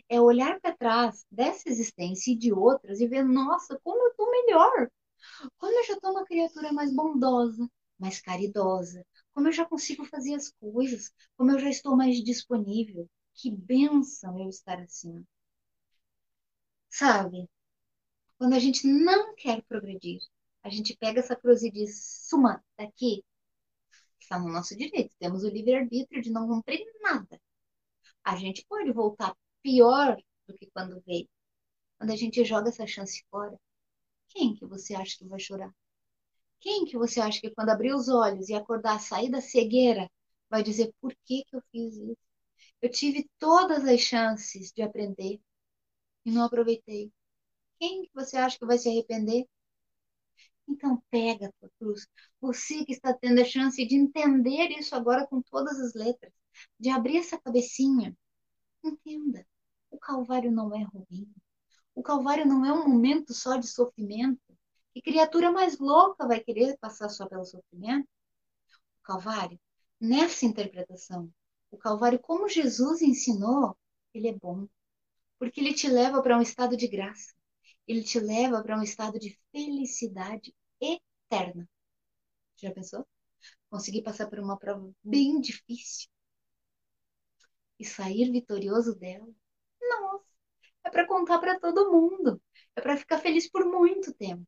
[0.09, 4.29] É olhar para trás dessa existência e de outras e ver, nossa, como eu estou
[4.29, 4.91] melhor.
[5.57, 9.05] Como eu já estou uma criatura mais bondosa, mais caridosa.
[9.33, 11.11] Como eu já consigo fazer as coisas.
[11.35, 13.09] Como eu já estou mais disponível.
[13.33, 15.25] Que bênção eu estar assim.
[16.89, 17.49] Sabe?
[18.37, 20.19] Quando a gente não quer progredir,
[20.63, 23.23] a gente pega essa cruz e diz: suma daqui.
[24.19, 25.15] Está no nosso direito.
[25.19, 27.39] Temos o livre-arbítrio de não cumprir nada.
[28.23, 31.29] A gente pode voltar pior do que quando veio.
[31.97, 33.57] Quando a gente joga essa chance fora,
[34.29, 35.73] quem que você acha que vai chorar?
[36.59, 40.09] Quem que você acha que quando abrir os olhos e acordar, sair da cegueira,
[40.49, 42.17] vai dizer por que que eu fiz isso?
[42.81, 45.39] Eu tive todas as chances de aprender
[46.25, 47.11] e não aproveitei.
[47.79, 49.47] Quem que você acha que vai se arrepender?
[50.67, 52.07] Então pega a tua cruz.
[52.41, 56.31] Você que está tendo a chance de entender isso agora com todas as letras,
[56.79, 58.15] de abrir essa cabecinha.
[58.83, 59.45] Entenda,
[59.91, 61.29] o Calvário não é ruim.
[61.95, 64.41] O Calvário não é um momento só de sofrimento.
[64.93, 68.07] Que criatura mais louca vai querer passar só pelo sofrimento?
[68.99, 69.59] O Calvário,
[69.99, 71.31] nessa interpretação,
[71.71, 73.77] o Calvário, como Jesus ensinou,
[74.13, 74.67] ele é bom.
[75.39, 77.37] Porque ele te leva para um estado de graça
[77.87, 81.67] ele te leva para um estado de felicidade eterna.
[82.57, 83.07] Já pensou?
[83.69, 86.09] Conseguir passar por uma prova bem difícil
[87.79, 89.27] e sair vitorioso dela?
[89.81, 90.25] Nossa,
[90.83, 92.41] é para contar para todo mundo.
[92.75, 94.45] É para ficar feliz por muito tempo.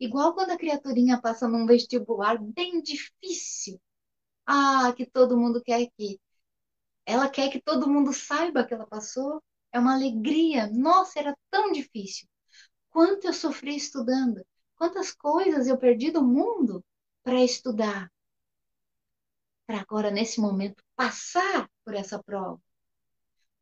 [0.00, 3.80] Igual quando a criaturinha passa num vestibular bem difícil.
[4.46, 6.20] Ah, que todo mundo quer que.
[7.06, 10.68] Ela quer que todo mundo saiba que ela passou é uma alegria.
[10.68, 12.28] Nossa, era tão difícil.
[12.90, 14.44] Quanto eu sofri estudando.
[14.76, 16.84] Quantas coisas eu perdi do mundo
[17.22, 18.10] para estudar.
[19.66, 22.60] Para agora, nesse momento, passar por essa prova.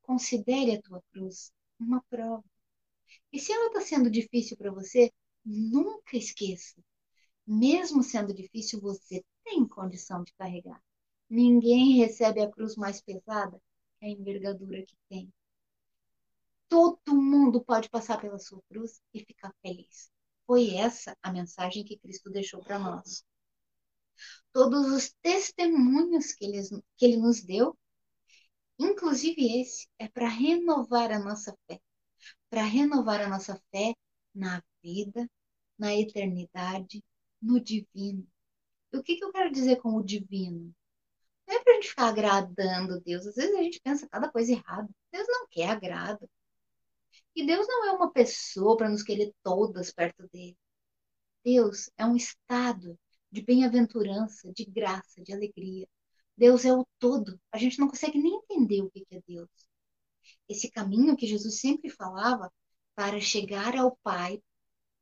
[0.02, 2.44] Considere a tua cruz uma prova.
[3.32, 5.12] E se ela está sendo difícil para você,
[5.46, 6.82] nunca esqueça.
[7.46, 10.82] Mesmo sendo difícil, você tem condição de carregar.
[11.30, 13.60] Ninguém recebe a cruz mais pesada
[13.98, 15.32] que a envergadura que tem.
[16.68, 20.10] Todo mundo pode passar pela sua cruz e ficar feliz.
[20.46, 23.24] Foi essa a mensagem que Cristo deixou para nós.
[24.52, 26.62] Todos os testemunhos que ele,
[26.96, 27.76] que ele nos deu,
[28.78, 31.80] inclusive esse, é para renovar a nossa fé.
[32.50, 33.94] Para renovar a nossa fé
[34.34, 35.28] na vida,
[35.78, 37.02] na eternidade,
[37.40, 38.26] no divino.
[38.92, 40.74] E o que, que eu quero dizer com o divino?
[41.46, 43.26] Não é para a gente ficar agradando Deus.
[43.26, 44.88] Às vezes a gente pensa cada coisa errada.
[45.12, 46.28] Deus não quer agrado.
[47.34, 50.56] E Deus não é uma pessoa para nos querer todas perto dele.
[51.44, 52.98] Deus é um estado
[53.30, 55.86] de bem-aventurança, de graça, de alegria.
[56.36, 57.40] Deus é o todo.
[57.52, 59.48] A gente não consegue nem entender o que é Deus.
[60.48, 62.52] Esse caminho que Jesus sempre falava,
[62.94, 64.42] para chegar ao Pai,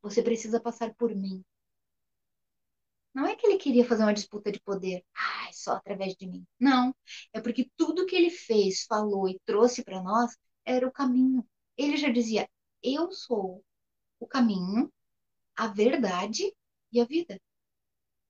[0.04, 1.44] você precisa passar por mim.
[3.12, 6.44] Não é que ele queria fazer uma disputa de poder, ai, só através de mim.
[6.58, 6.94] Não.
[7.32, 11.96] É porque tudo que ele fez, falou e trouxe para nós era o caminho ele
[11.96, 12.48] já dizia:
[12.82, 13.64] Eu sou
[14.20, 14.92] o caminho,
[15.56, 16.54] a verdade
[16.92, 17.40] e a vida.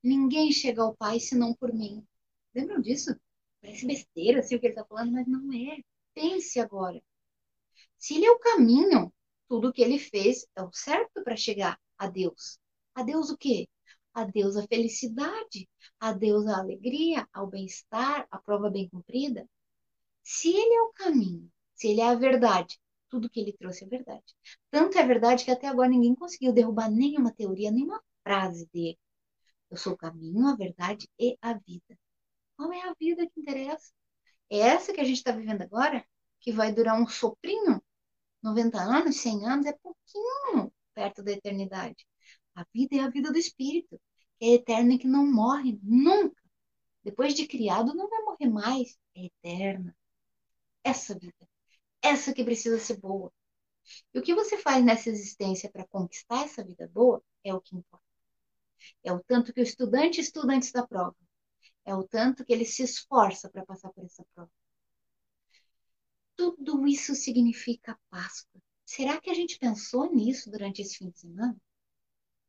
[0.02, 2.06] Ninguém chega ao Pai senão por mim.
[2.54, 3.16] Lembram disso?
[3.60, 5.78] Parece besteira assim o que ele está falando, mas não é.
[6.14, 7.02] Pense agora.
[7.98, 9.12] Se ele é o caminho,
[9.54, 12.58] tudo que ele fez é o certo para chegar a Deus.
[12.92, 13.68] A Deus o quê?
[14.12, 15.68] A Deus a felicidade,
[16.00, 19.48] a Deus a alegria, ao bem-estar, a prova bem cumprida.
[20.24, 23.86] Se ele é o caminho, se ele é a verdade, tudo que ele trouxe é
[23.86, 24.24] verdade.
[24.72, 28.98] Tanto é verdade que até agora ninguém conseguiu derrubar nenhuma teoria, nenhuma frase dele.
[29.70, 31.96] Eu sou o caminho, a verdade e a vida.
[32.56, 33.92] Qual é a vida que interessa?
[34.50, 36.04] É essa que a gente está vivendo agora,
[36.40, 37.80] que vai durar um soprinho?
[38.44, 42.06] 90 anos, 100 anos, é pouquinho perto da eternidade.
[42.54, 43.98] A vida é a vida do espírito,
[44.38, 46.40] que é eterna e que não morre nunca.
[47.02, 49.96] Depois de criado, não vai morrer mais, é eterna.
[50.84, 51.48] Essa vida,
[52.02, 53.32] essa que precisa ser boa.
[54.12, 57.74] E o que você faz nessa existência para conquistar essa vida boa é o que
[57.76, 58.04] importa.
[59.02, 61.16] É o tanto que o estudante estuda antes da prova.
[61.86, 64.50] É o tanto que ele se esforça para passar por essa prova.
[66.36, 68.60] Tudo isso significa Páscoa.
[68.84, 71.56] Será que a gente pensou nisso durante esse fim de semana?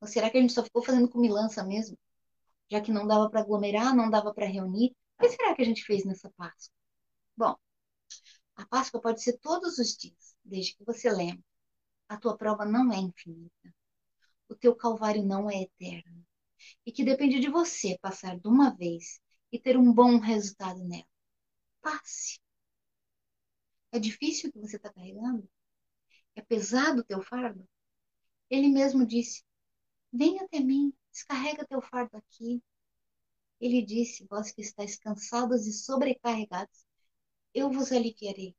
[0.01, 1.97] Ou será que a gente só ficou fazendo comilança mesmo?
[2.69, 4.95] Já que não dava para aglomerar, não dava para reunir.
[5.17, 6.75] O que será que a gente fez nessa Páscoa?
[7.37, 7.55] Bom,
[8.55, 11.43] a Páscoa pode ser todos os dias, desde que você lembre.
[12.07, 13.73] A tua prova não é infinita.
[14.49, 16.25] O teu calvário não é eterno.
[16.85, 19.19] E que depende de você passar de uma vez
[19.51, 21.07] e ter um bom resultado nela.
[21.81, 22.39] Passe.
[23.95, 25.49] É difícil o que você está carregando?
[26.35, 27.65] É pesado o teu fardo?
[28.49, 29.41] Ele mesmo disse:
[30.11, 32.61] Vem até mim, descarrega teu fardo aqui.
[33.57, 36.85] Ele disse: Vós que estáis cansados e sobrecarregados,
[37.53, 38.53] eu vos aliviarei.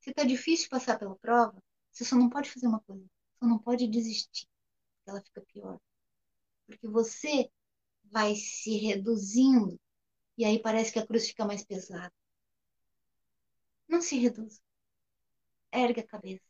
[0.00, 3.04] Se está difícil passar pela prova, você só não pode fazer uma coisa:
[3.38, 4.48] só não pode desistir,
[4.96, 5.78] porque ela fica pior.
[6.66, 7.50] Porque você
[8.04, 9.78] vai se reduzindo
[10.38, 12.10] e aí parece que a cruz fica mais pesada.
[13.92, 14.58] Não se reduza.
[15.70, 16.48] Ergue a cabeça.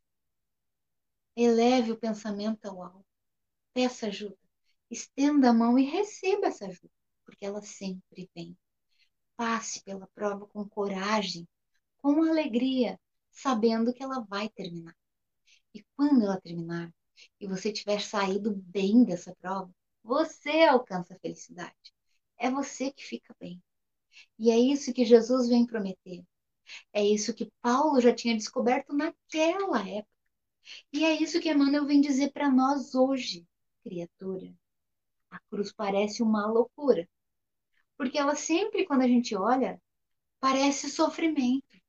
[1.34, 3.04] Eleve o pensamento ao alto.
[3.74, 4.38] Peça ajuda.
[4.88, 6.92] Estenda a mão e receba essa ajuda,
[7.24, 8.56] porque ela sempre vem.
[9.34, 11.48] Passe pela prova com coragem,
[11.96, 12.96] com alegria,
[13.32, 14.96] sabendo que ela vai terminar.
[15.74, 16.94] E quando ela terminar,
[17.40, 21.92] e você tiver saído bem dessa prova, você alcança a felicidade.
[22.38, 23.60] É você que fica bem.
[24.38, 26.24] E é isso que Jesus vem prometer.
[26.92, 30.12] É isso que Paulo já tinha descoberto naquela época.
[30.92, 33.46] E é isso que Emmanuel vem dizer para nós hoje,
[33.82, 34.54] criatura.
[35.30, 37.08] A cruz parece uma loucura.
[37.96, 39.80] Porque ela sempre, quando a gente olha,
[40.40, 41.80] parece sofrimento.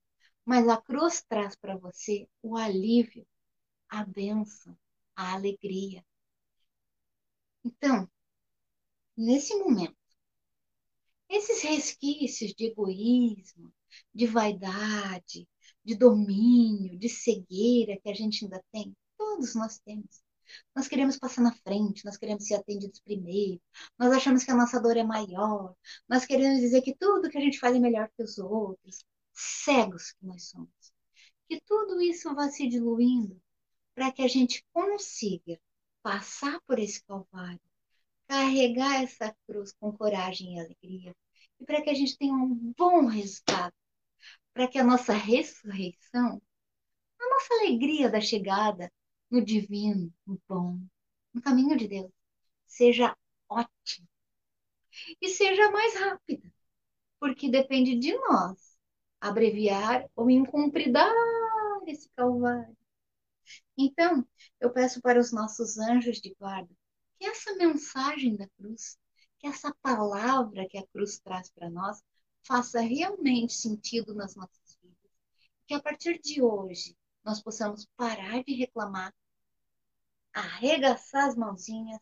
[0.46, 3.26] Mas a cruz traz para você o alívio,
[3.90, 4.78] a bênção,
[5.16, 6.04] a alegria.
[7.64, 8.10] Então,
[9.18, 9.96] nesse momento,
[11.30, 13.74] esses resquícios de egoísmo,
[14.14, 15.48] de vaidade,
[15.84, 20.24] de domínio, de cegueira que a gente ainda tem, todos nós temos.
[20.76, 23.62] Nós queremos passar na frente, nós queremos ser atendidos primeiro,
[23.98, 25.76] nós achamos que a nossa dor é maior,
[26.08, 30.12] nós queremos dizer que tudo que a gente faz é melhor que os outros, cegos
[30.12, 30.94] que nós somos.
[31.48, 33.42] Que tudo isso vá se diluindo
[33.96, 35.60] para que a gente consiga
[36.02, 37.62] passar por esse calvário,
[38.28, 41.16] carregar essa cruz com coragem e alegria,
[41.60, 43.74] e para que a gente tenha um bom resultado,
[44.54, 46.42] para que a nossa ressurreição,
[47.20, 48.92] a nossa alegria da chegada
[49.30, 50.80] no divino, no bom,
[51.34, 52.12] no caminho de Deus,
[52.68, 53.16] seja
[53.50, 54.08] ótima
[55.22, 56.52] e seja mais rápida,
[57.20, 58.78] porque depende de nós
[59.20, 61.12] abreviar ou incumpridar
[61.88, 62.76] esse calvário.
[63.78, 64.26] Então,
[64.60, 66.74] eu peço para os nossos anjos de guarda
[67.18, 68.98] que essa mensagem da cruz,
[69.40, 72.02] que essa palavra que a cruz traz para nós,
[72.44, 75.12] faça realmente sentido nas nossas vidas.
[75.66, 79.14] Que a partir de hoje nós possamos parar de reclamar,
[80.34, 82.00] arregaçar as mãozinhas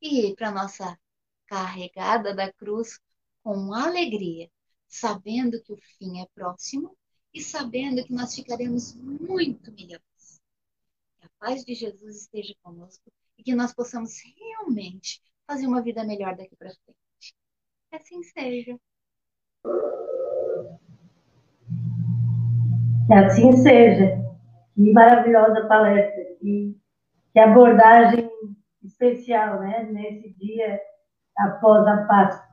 [0.00, 0.98] e ir para a nossa
[1.46, 3.00] carregada da cruz
[3.42, 4.50] com alegria,
[4.86, 6.96] sabendo que o fim é próximo
[7.32, 10.40] e sabendo que nós ficaremos muito melhores.
[11.18, 16.04] Que a paz de Jesus esteja conosco e que nós possamos realmente fazer uma vida
[16.04, 17.34] melhor daqui para frente.
[17.90, 18.78] Assim seja.
[23.06, 24.22] Que assim seja.
[24.74, 26.24] Que maravilhosa palestra.
[26.40, 26.76] Que,
[27.32, 28.30] que abordagem
[28.82, 29.88] especial, né?
[29.90, 30.80] Nesse dia
[31.38, 32.48] após a Páscoa.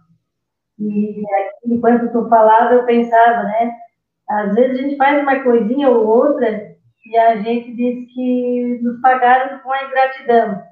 [0.79, 1.23] E
[1.65, 3.75] enquanto tu falava, eu pensava, né?
[4.29, 6.75] Às vezes a gente faz uma coisinha ou outra
[7.05, 10.63] e a gente diz que nos pagaram com a ingratidão.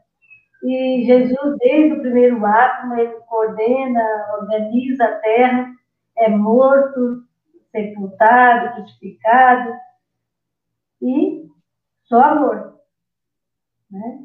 [0.64, 4.04] E Jesus, desde o primeiro ato, ele coordena,
[4.40, 5.72] organiza a terra,
[6.18, 7.24] é morto,
[7.72, 9.74] sepultado, crucificado,
[11.02, 11.50] e
[12.04, 12.80] só amor.
[13.92, 14.20] Né?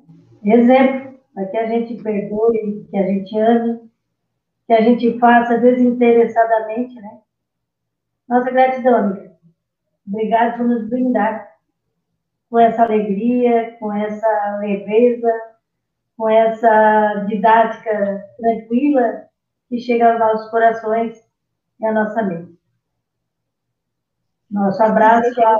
[0.45, 3.91] Exemplo, para que a gente perdoe, que a gente ame,
[4.67, 7.21] que a gente faça desinteressadamente, né?
[8.29, 9.33] Nossa gratidão, amiga.
[10.07, 11.49] Obrigado por nos brindar
[12.51, 15.33] com essa alegria, com essa leveza,
[16.17, 19.29] com essa didática tranquila
[19.69, 21.28] que chega aos nossos corações
[21.81, 22.59] e à nossa mente.
[24.51, 25.41] Nosso abraço.
[25.43, 25.59] A...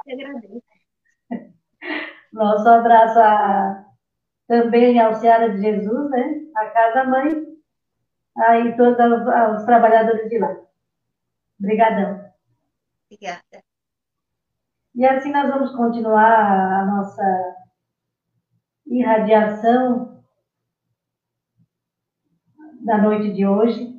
[2.33, 3.87] Nosso abraço a...
[4.47, 6.41] também ao Seara de Jesus, né?
[6.57, 7.47] A Casa Mãe,
[8.37, 10.57] aí todos os, os trabalhadores de lá.
[11.59, 12.29] Obrigadão.
[13.07, 13.65] Obrigada.
[14.95, 17.23] E assim nós vamos continuar a nossa
[18.87, 20.23] irradiação
[22.81, 23.98] da noite de hoje,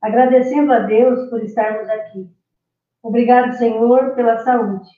[0.00, 2.28] agradecendo a Deus por estarmos aqui.
[3.02, 4.88] Obrigado, Senhor, pela saúde,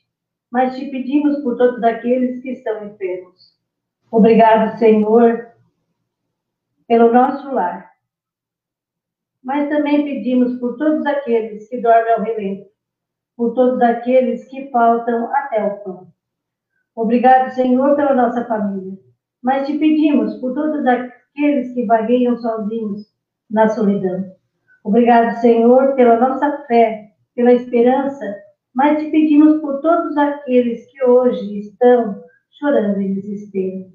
[0.51, 3.59] mas te pedimos por todos aqueles que estão enfermos.
[4.11, 5.53] Obrigado, Senhor,
[6.87, 7.91] pelo nosso lar.
[9.43, 12.71] Mas também pedimos por todos aqueles que dormem ao relento
[13.41, 16.09] por todos aqueles que faltam até o pão.
[16.95, 18.99] Obrigado, Senhor, pela nossa família,
[19.43, 23.07] mas te pedimos por todos aqueles que vagueiam sozinhos
[23.49, 24.31] na solidão.
[24.83, 28.25] Obrigado, Senhor, pela nossa fé, pela esperança,
[28.75, 32.23] mas te pedimos por todos aqueles que hoje estão
[32.59, 33.91] chorando em desespero.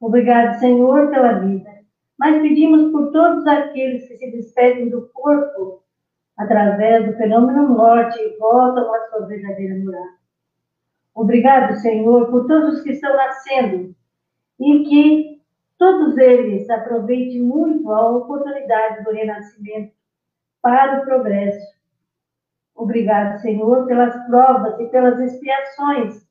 [0.00, 1.70] Obrigado, Senhor, pela vida,
[2.18, 5.82] mas pedimos por todos aqueles que se despedem do corpo
[6.38, 10.22] através do fenômeno morte e voltam à sua verdadeira morada.
[11.14, 13.94] Obrigado, Senhor, por todos os que estão nascendo
[14.58, 15.42] e que
[15.78, 19.92] todos eles aproveitem muito a oportunidade do renascimento
[20.62, 21.72] para o progresso.
[22.74, 26.26] Obrigado, Senhor, pelas provas e pelas expiações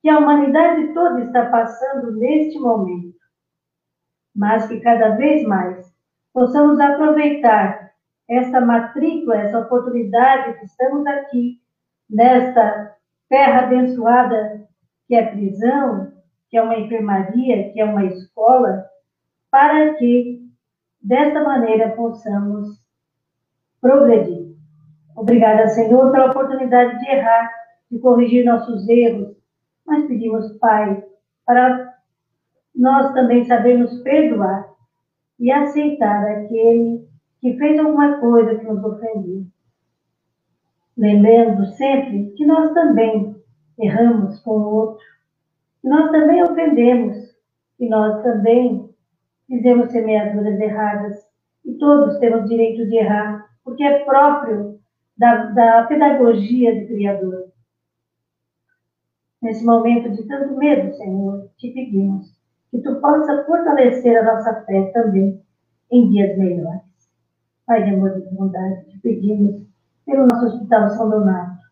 [0.00, 3.16] que a humanidade toda está passando neste momento.
[4.34, 5.92] Mas que cada vez mais
[6.32, 7.92] possamos aproveitar
[8.28, 11.60] essa matrícula, essa oportunidade que estamos aqui,
[12.08, 12.96] nesta
[13.28, 14.66] terra abençoada
[15.06, 16.12] que é prisão,
[16.48, 18.84] que é uma enfermaria, que é uma escola,
[19.50, 20.40] para que
[21.00, 22.81] desta maneira possamos
[23.82, 24.54] progredir.
[25.16, 27.50] Obrigada, Senhor, pela oportunidade de errar,
[27.90, 29.36] de corrigir nossos erros,
[29.84, 31.04] mas pedimos, Pai,
[31.44, 31.92] para
[32.74, 34.72] nós também sabermos perdoar
[35.38, 37.06] e aceitar aquele
[37.40, 39.44] que fez alguma coisa que nos ofendeu.
[40.96, 43.34] Lembrando sempre que nós também
[43.78, 45.04] erramos com o outro,
[45.80, 47.16] que nós também ofendemos,
[47.76, 48.88] que nós também
[49.48, 51.26] fizemos semeaduras erradas,
[51.64, 54.80] e todos temos direito de errar, porque é próprio
[55.16, 57.52] da, da pedagogia do Criador.
[59.40, 62.32] Nesse momento de tanto medo, Senhor, te pedimos
[62.70, 65.42] que tu possa fortalecer a nossa fé também
[65.90, 66.80] em dias melhores.
[67.66, 69.62] Pai de amor e de bondade, te pedimos
[70.06, 71.62] pelo nosso Hospital São Donato,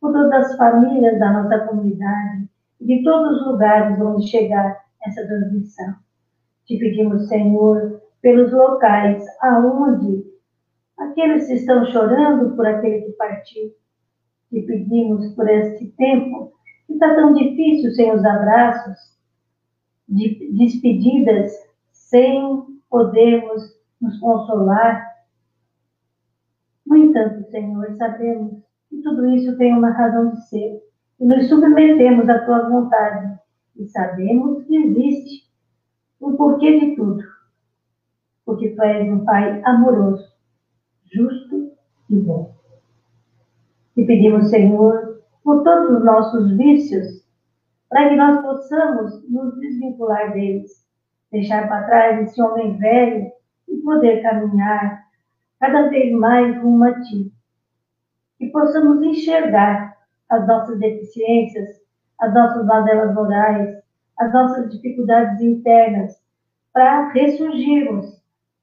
[0.00, 2.48] por todas as famílias da nossa comunidade
[2.80, 5.94] e de todos os lugares onde chegar essa transmissão.
[6.66, 10.24] Te pedimos, Senhor, pelos locais aonde
[11.00, 13.74] aqueles que estão chorando por aquele que partiu.
[14.50, 16.52] Te pedimos por este tempo
[16.86, 18.98] que está tão difícil sem os abraços,
[20.08, 21.52] de despedidas,
[21.92, 23.62] sem podermos
[24.00, 25.10] nos consolar
[26.90, 30.82] no entanto, Senhor, sabemos que tudo isso tem uma razão de ser
[31.20, 33.38] e nos submetemos à tua vontade
[33.76, 35.48] e sabemos que existe
[36.20, 37.22] um porquê de tudo.
[38.44, 40.29] Porque tu és um Pai amoroso,
[41.12, 41.72] justo
[42.08, 42.54] e bom.
[43.96, 47.26] E pedimos, Senhor, por todos os nossos vícios,
[47.88, 50.86] para que nós possamos nos desvincular deles,
[51.30, 53.30] deixar para trás esse homem velho
[53.68, 55.04] e poder caminhar
[55.58, 57.32] cada vez mais rumo a Ti.
[58.38, 59.96] Que possamos enxergar
[60.28, 61.80] as nossas deficiências,
[62.20, 63.78] as nossas vadelas morais,
[64.18, 66.20] as nossas dificuldades internas,
[66.72, 68.19] para ressurgirmos,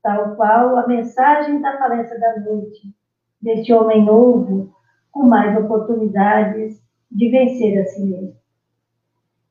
[0.08, 2.96] tal qual a mensagem da palestra da noite,
[3.42, 4.74] deste homem novo,
[5.12, 6.82] com mais oportunidades
[7.12, 8.38] de vencer a si mesmo.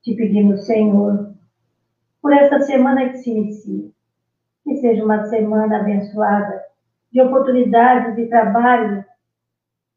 [0.03, 1.35] Te pedimos, Senhor,
[2.23, 3.91] por esta semana que se inicia,
[4.65, 6.63] que seja uma semana abençoada,
[7.13, 9.05] de oportunidades de trabalho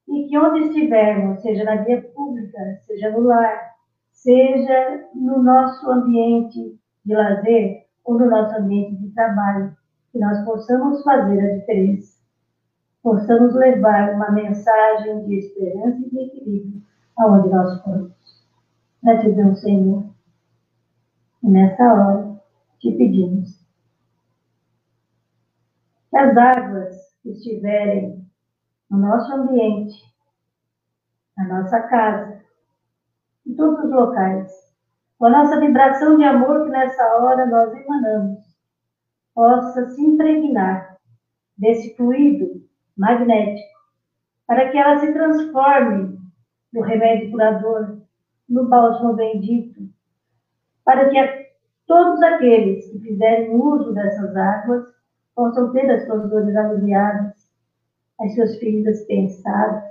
[0.10, 3.76] e que onde estivermos, seja na via pública, seja no lar,
[4.12, 9.79] seja no nosso ambiente de lazer ou no nosso ambiente de trabalho,
[10.12, 12.18] que nós possamos fazer a diferença,
[13.02, 16.82] possamos levar uma mensagem de esperança e de equilíbrio
[17.18, 18.14] aonde nós formos.
[19.04, 20.06] Gratidão, Senhor.
[21.44, 22.42] E nessa hora
[22.80, 23.60] te pedimos
[26.10, 28.26] que as águas que estiverem
[28.90, 30.04] no nosso ambiente,
[31.38, 32.42] na nossa casa,
[33.46, 34.52] em todos os locais,
[35.18, 38.49] com a nossa vibração de amor que nessa hora nós emanamos,
[39.34, 40.98] possa se impregnar
[41.58, 42.64] desse fluido
[42.98, 43.80] magnético,
[44.48, 46.18] para que ela se transforme
[46.74, 48.00] no remédio curador,
[48.48, 49.90] no bálsamo bendito,
[50.84, 51.50] para que
[51.86, 54.86] todos aqueles que fizerem uso dessas águas
[55.36, 57.50] possam ter as suas dores aliviadas,
[58.20, 59.84] as suas feridas pensadas,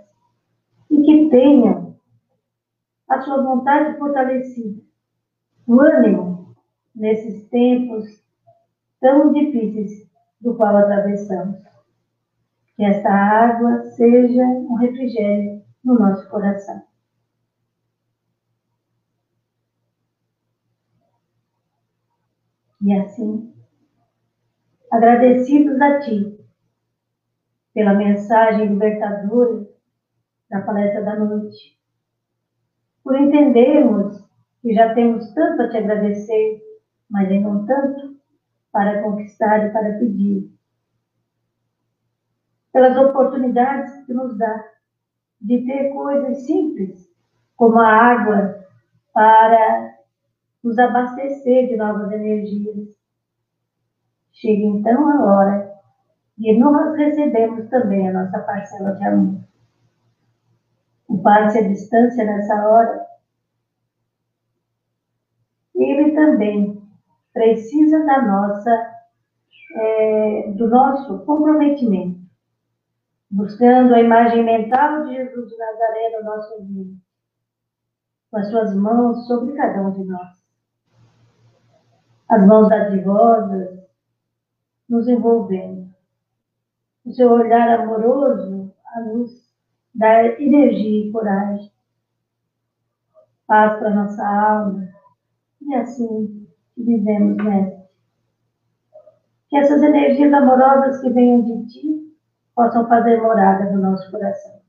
[0.91, 1.97] e que tenham
[3.09, 4.83] a sua vontade fortalecida,
[5.67, 6.57] o ânimo
[6.95, 8.23] nesses tempos
[9.01, 10.09] tão difíceis
[10.41, 11.59] do qual atravessamos.
[12.77, 16.83] Que esta água seja um refrigério no nosso coração.
[22.81, 23.53] E assim,
[24.93, 26.39] agradecidos a Ti
[27.75, 29.69] pela mensagem libertadora
[30.49, 31.79] da palestra da noite,
[33.03, 34.17] por entendermos
[34.63, 36.63] que já temos tanto a Te agradecer,
[37.11, 38.18] mas ainda não tanto
[38.73, 40.51] para conquistar e para pedir,
[42.73, 44.65] pelas oportunidades que nos dá
[45.41, 47.09] de ter coisas simples,
[47.57, 48.65] como a água,
[49.13, 49.99] para
[50.63, 52.89] nos abastecer de novas energias.
[54.33, 55.75] Chega então a hora
[56.37, 59.41] de nós recebermos também a nossa parcela de amor.
[61.09, 63.07] O passe à distância nessa hora,
[65.75, 66.78] ele também
[67.39, 68.93] precisa da nossa,
[69.77, 72.19] é, do nosso comprometimento
[73.31, 76.97] buscando a imagem mental de Jesus de Nazaré no nosso mundo,
[78.29, 80.37] com as suas mãos sobre cada um de nós.
[82.29, 83.87] As mãos dadivosas
[84.89, 85.89] nos envolvendo.
[87.05, 89.31] O seu olhar amoroso a nos
[89.95, 91.71] dar energia e coragem.
[93.47, 94.89] Paz para nossa alma.
[95.63, 96.48] E assim
[96.83, 97.79] vivemos, Mestre.
[99.49, 101.99] Que essas energias amorosas que venham de Ti
[102.55, 104.61] possam fazer morada no nosso coração.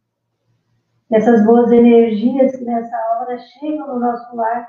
[1.08, 4.68] Que essas boas energias que nessa hora chegam no nosso lar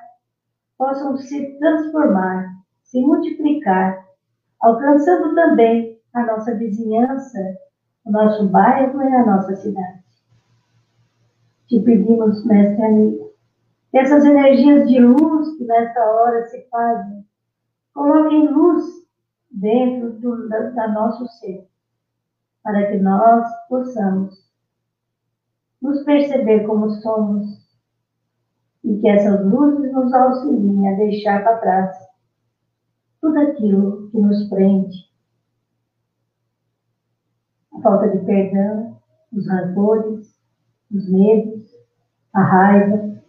[0.77, 2.49] possam se transformar,
[2.83, 4.03] se multiplicar,
[4.61, 7.39] alcançando também a nossa vizinhança,
[8.05, 10.01] o nosso bairro e a nossa cidade.
[11.69, 13.33] Te pedimos, mestre amigo,
[13.91, 17.25] que essas energias de luz que nessa hora se fazem,
[18.01, 18.83] coloquem luz
[19.51, 21.69] dentro do da, da nosso ser
[22.63, 24.51] para que nós possamos
[25.83, 27.61] nos perceber como somos
[28.83, 32.09] e que essas luzes nos auxiliem a deixar para trás
[33.21, 34.97] tudo aquilo que nos prende.
[37.75, 38.99] A falta de perdão,
[39.31, 40.35] os rancores,
[40.91, 41.71] os medos,
[42.33, 43.23] a raiva,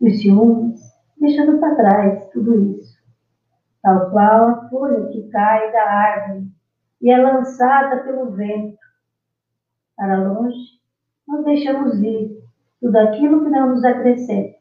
[0.00, 0.67] os ciúmes,
[1.20, 2.98] deixando para trás tudo isso,
[3.82, 6.46] tal qual a folha que cai da árvore
[7.00, 8.78] e é lançada pelo vento.
[9.96, 10.78] Para longe,
[11.26, 12.38] nós deixamos ir
[12.80, 14.56] tudo aquilo que não nos acrescenta,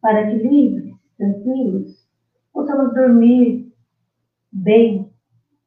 [0.00, 2.06] para que livres, tranquilos,
[2.52, 3.72] possamos dormir
[4.52, 5.10] bem,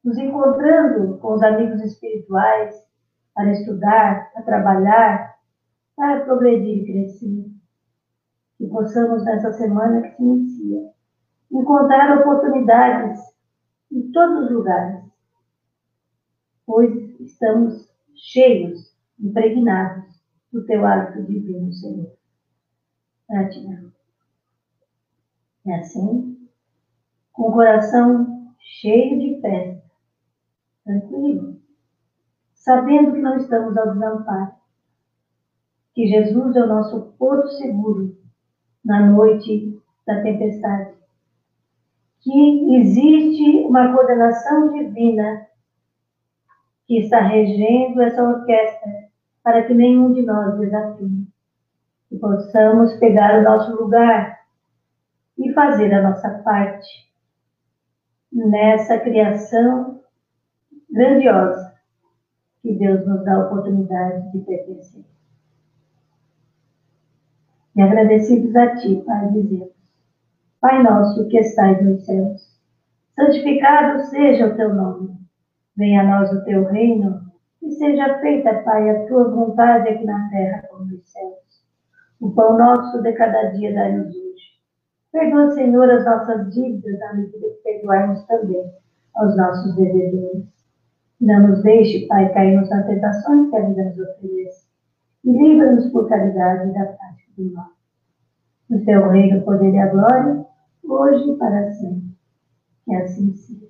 [0.04, 2.74] nos encontrando com os amigos espirituais
[3.34, 5.34] para estudar, para trabalhar,
[5.96, 7.57] para progredir e crescer.
[8.58, 10.90] Que possamos, nessa semana que se inicia,
[11.50, 13.20] encontrar oportunidades
[13.90, 15.08] em todos os lugares
[16.68, 20.20] pois estamos cheios, impregnados
[20.52, 22.12] do teu hálito divino, Senhor.
[23.26, 23.90] Gratidão.
[25.64, 26.48] E assim,
[27.32, 29.82] com o coração cheio de fé,
[30.84, 31.58] tranquilo,
[32.52, 34.52] sabendo que não estamos ao desamparo,
[35.94, 38.17] que Jesus é o nosso porto seguro
[38.88, 40.94] na noite da tempestade,
[42.20, 45.46] que existe uma coordenação divina
[46.86, 49.10] que está regendo essa orquestra
[49.44, 51.28] para que nenhum de nós desafie.
[52.08, 54.40] Que possamos pegar o nosso lugar
[55.36, 57.12] e fazer a nossa parte
[58.32, 60.00] nessa criação
[60.90, 61.74] grandiosa
[62.62, 65.04] que Deus nos dá a oportunidade de pertencer.
[67.78, 69.70] E agradecidos a Ti, Pai, dizemos,
[70.60, 72.58] Pai nosso que estais nos céus,
[73.14, 75.16] santificado seja o Teu nome
[75.76, 77.22] Venha a nós o teu reino
[77.62, 81.62] e seja feita, Pai, a tua vontade aqui na terra como nos céus.
[82.20, 84.58] O pão nosso de cada dia dá-nos hoje.
[85.12, 88.72] Perdoa, Senhor, as nossas dívidas, à medida que perdoarmos também
[89.14, 90.48] aos nossos devedores.
[91.20, 94.66] Não nos deixe, Pai, cairmos nas tentações que a vida nos oferece.
[95.24, 97.70] E livra-nos por caridade da prática mal.
[98.68, 100.46] No teu reino, o poder e a glória,
[100.84, 102.16] hoje e para sempre.
[102.84, 103.68] Que assim seja.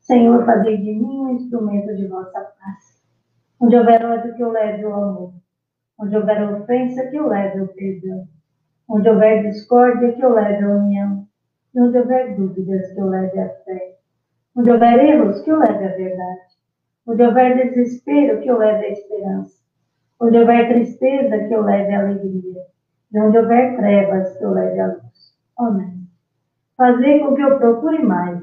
[0.00, 3.02] Senhor, fazei de mim um instrumento de vossa paz.
[3.58, 5.32] Onde houver ódio, que eu leve o amor.
[5.98, 8.28] Onde houver ofensa, que eu leve o perdão.
[8.88, 11.26] Onde houver discórdia, que eu leve a união.
[11.74, 13.98] E onde houver dúvidas, que eu leve a fé.
[14.54, 16.46] Onde houver erros, que eu leve a verdade.
[17.06, 19.65] Onde houver desespero, que eu leve a esperança.
[20.20, 22.62] Onde houver tristeza, que eu leve a alegria.
[23.12, 25.36] E onde houver trevas, que eu leve a luz.
[25.58, 26.06] Amém.
[26.76, 28.42] Fazer com que eu procure mais.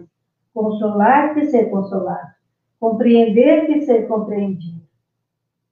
[0.54, 2.34] Consolar que ser consolado.
[2.80, 4.82] Compreender que ser compreendido.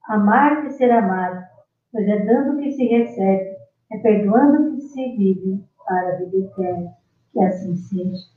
[0.08, 1.44] Amar que ser amado.
[1.92, 3.56] Pois é dando que se recebe,
[3.92, 6.92] é perdoando que se vive para a vida eterna.
[7.32, 8.32] Que assim seja.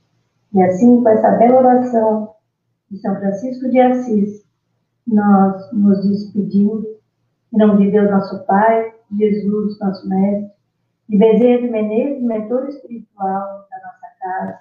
[0.52, 2.34] E assim, com essa bela oração
[2.90, 4.46] de São Francisco de Assis,
[5.06, 6.84] nós nos despedimos,
[7.56, 10.52] em nome de Deus, nosso Pai, Jesus, nosso Mestre,
[11.08, 14.58] de Bezerra de Menezes, mentor espiritual da nossa casa,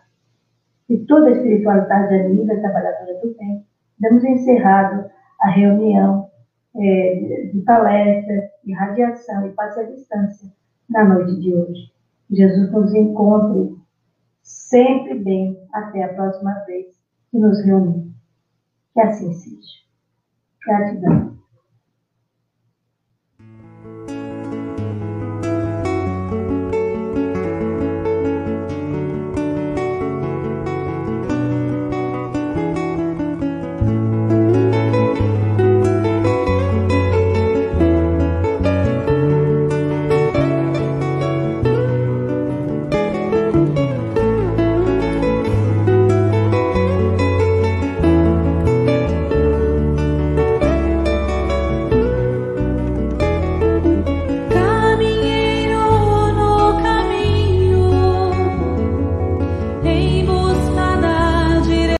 [0.87, 3.65] e toda a espiritualidade amiga, trabalhadora do bem,
[3.99, 6.31] damos encerrado a reunião
[6.77, 10.49] é, de palestra, de radiação e passe à distância
[10.89, 11.91] na noite de hoje.
[12.31, 13.75] Jesus nos encontre
[14.41, 16.87] sempre bem até a próxima vez
[17.29, 18.13] que nos reunimos.
[18.93, 19.83] Que assim seja.
[20.65, 21.34] Gratidão.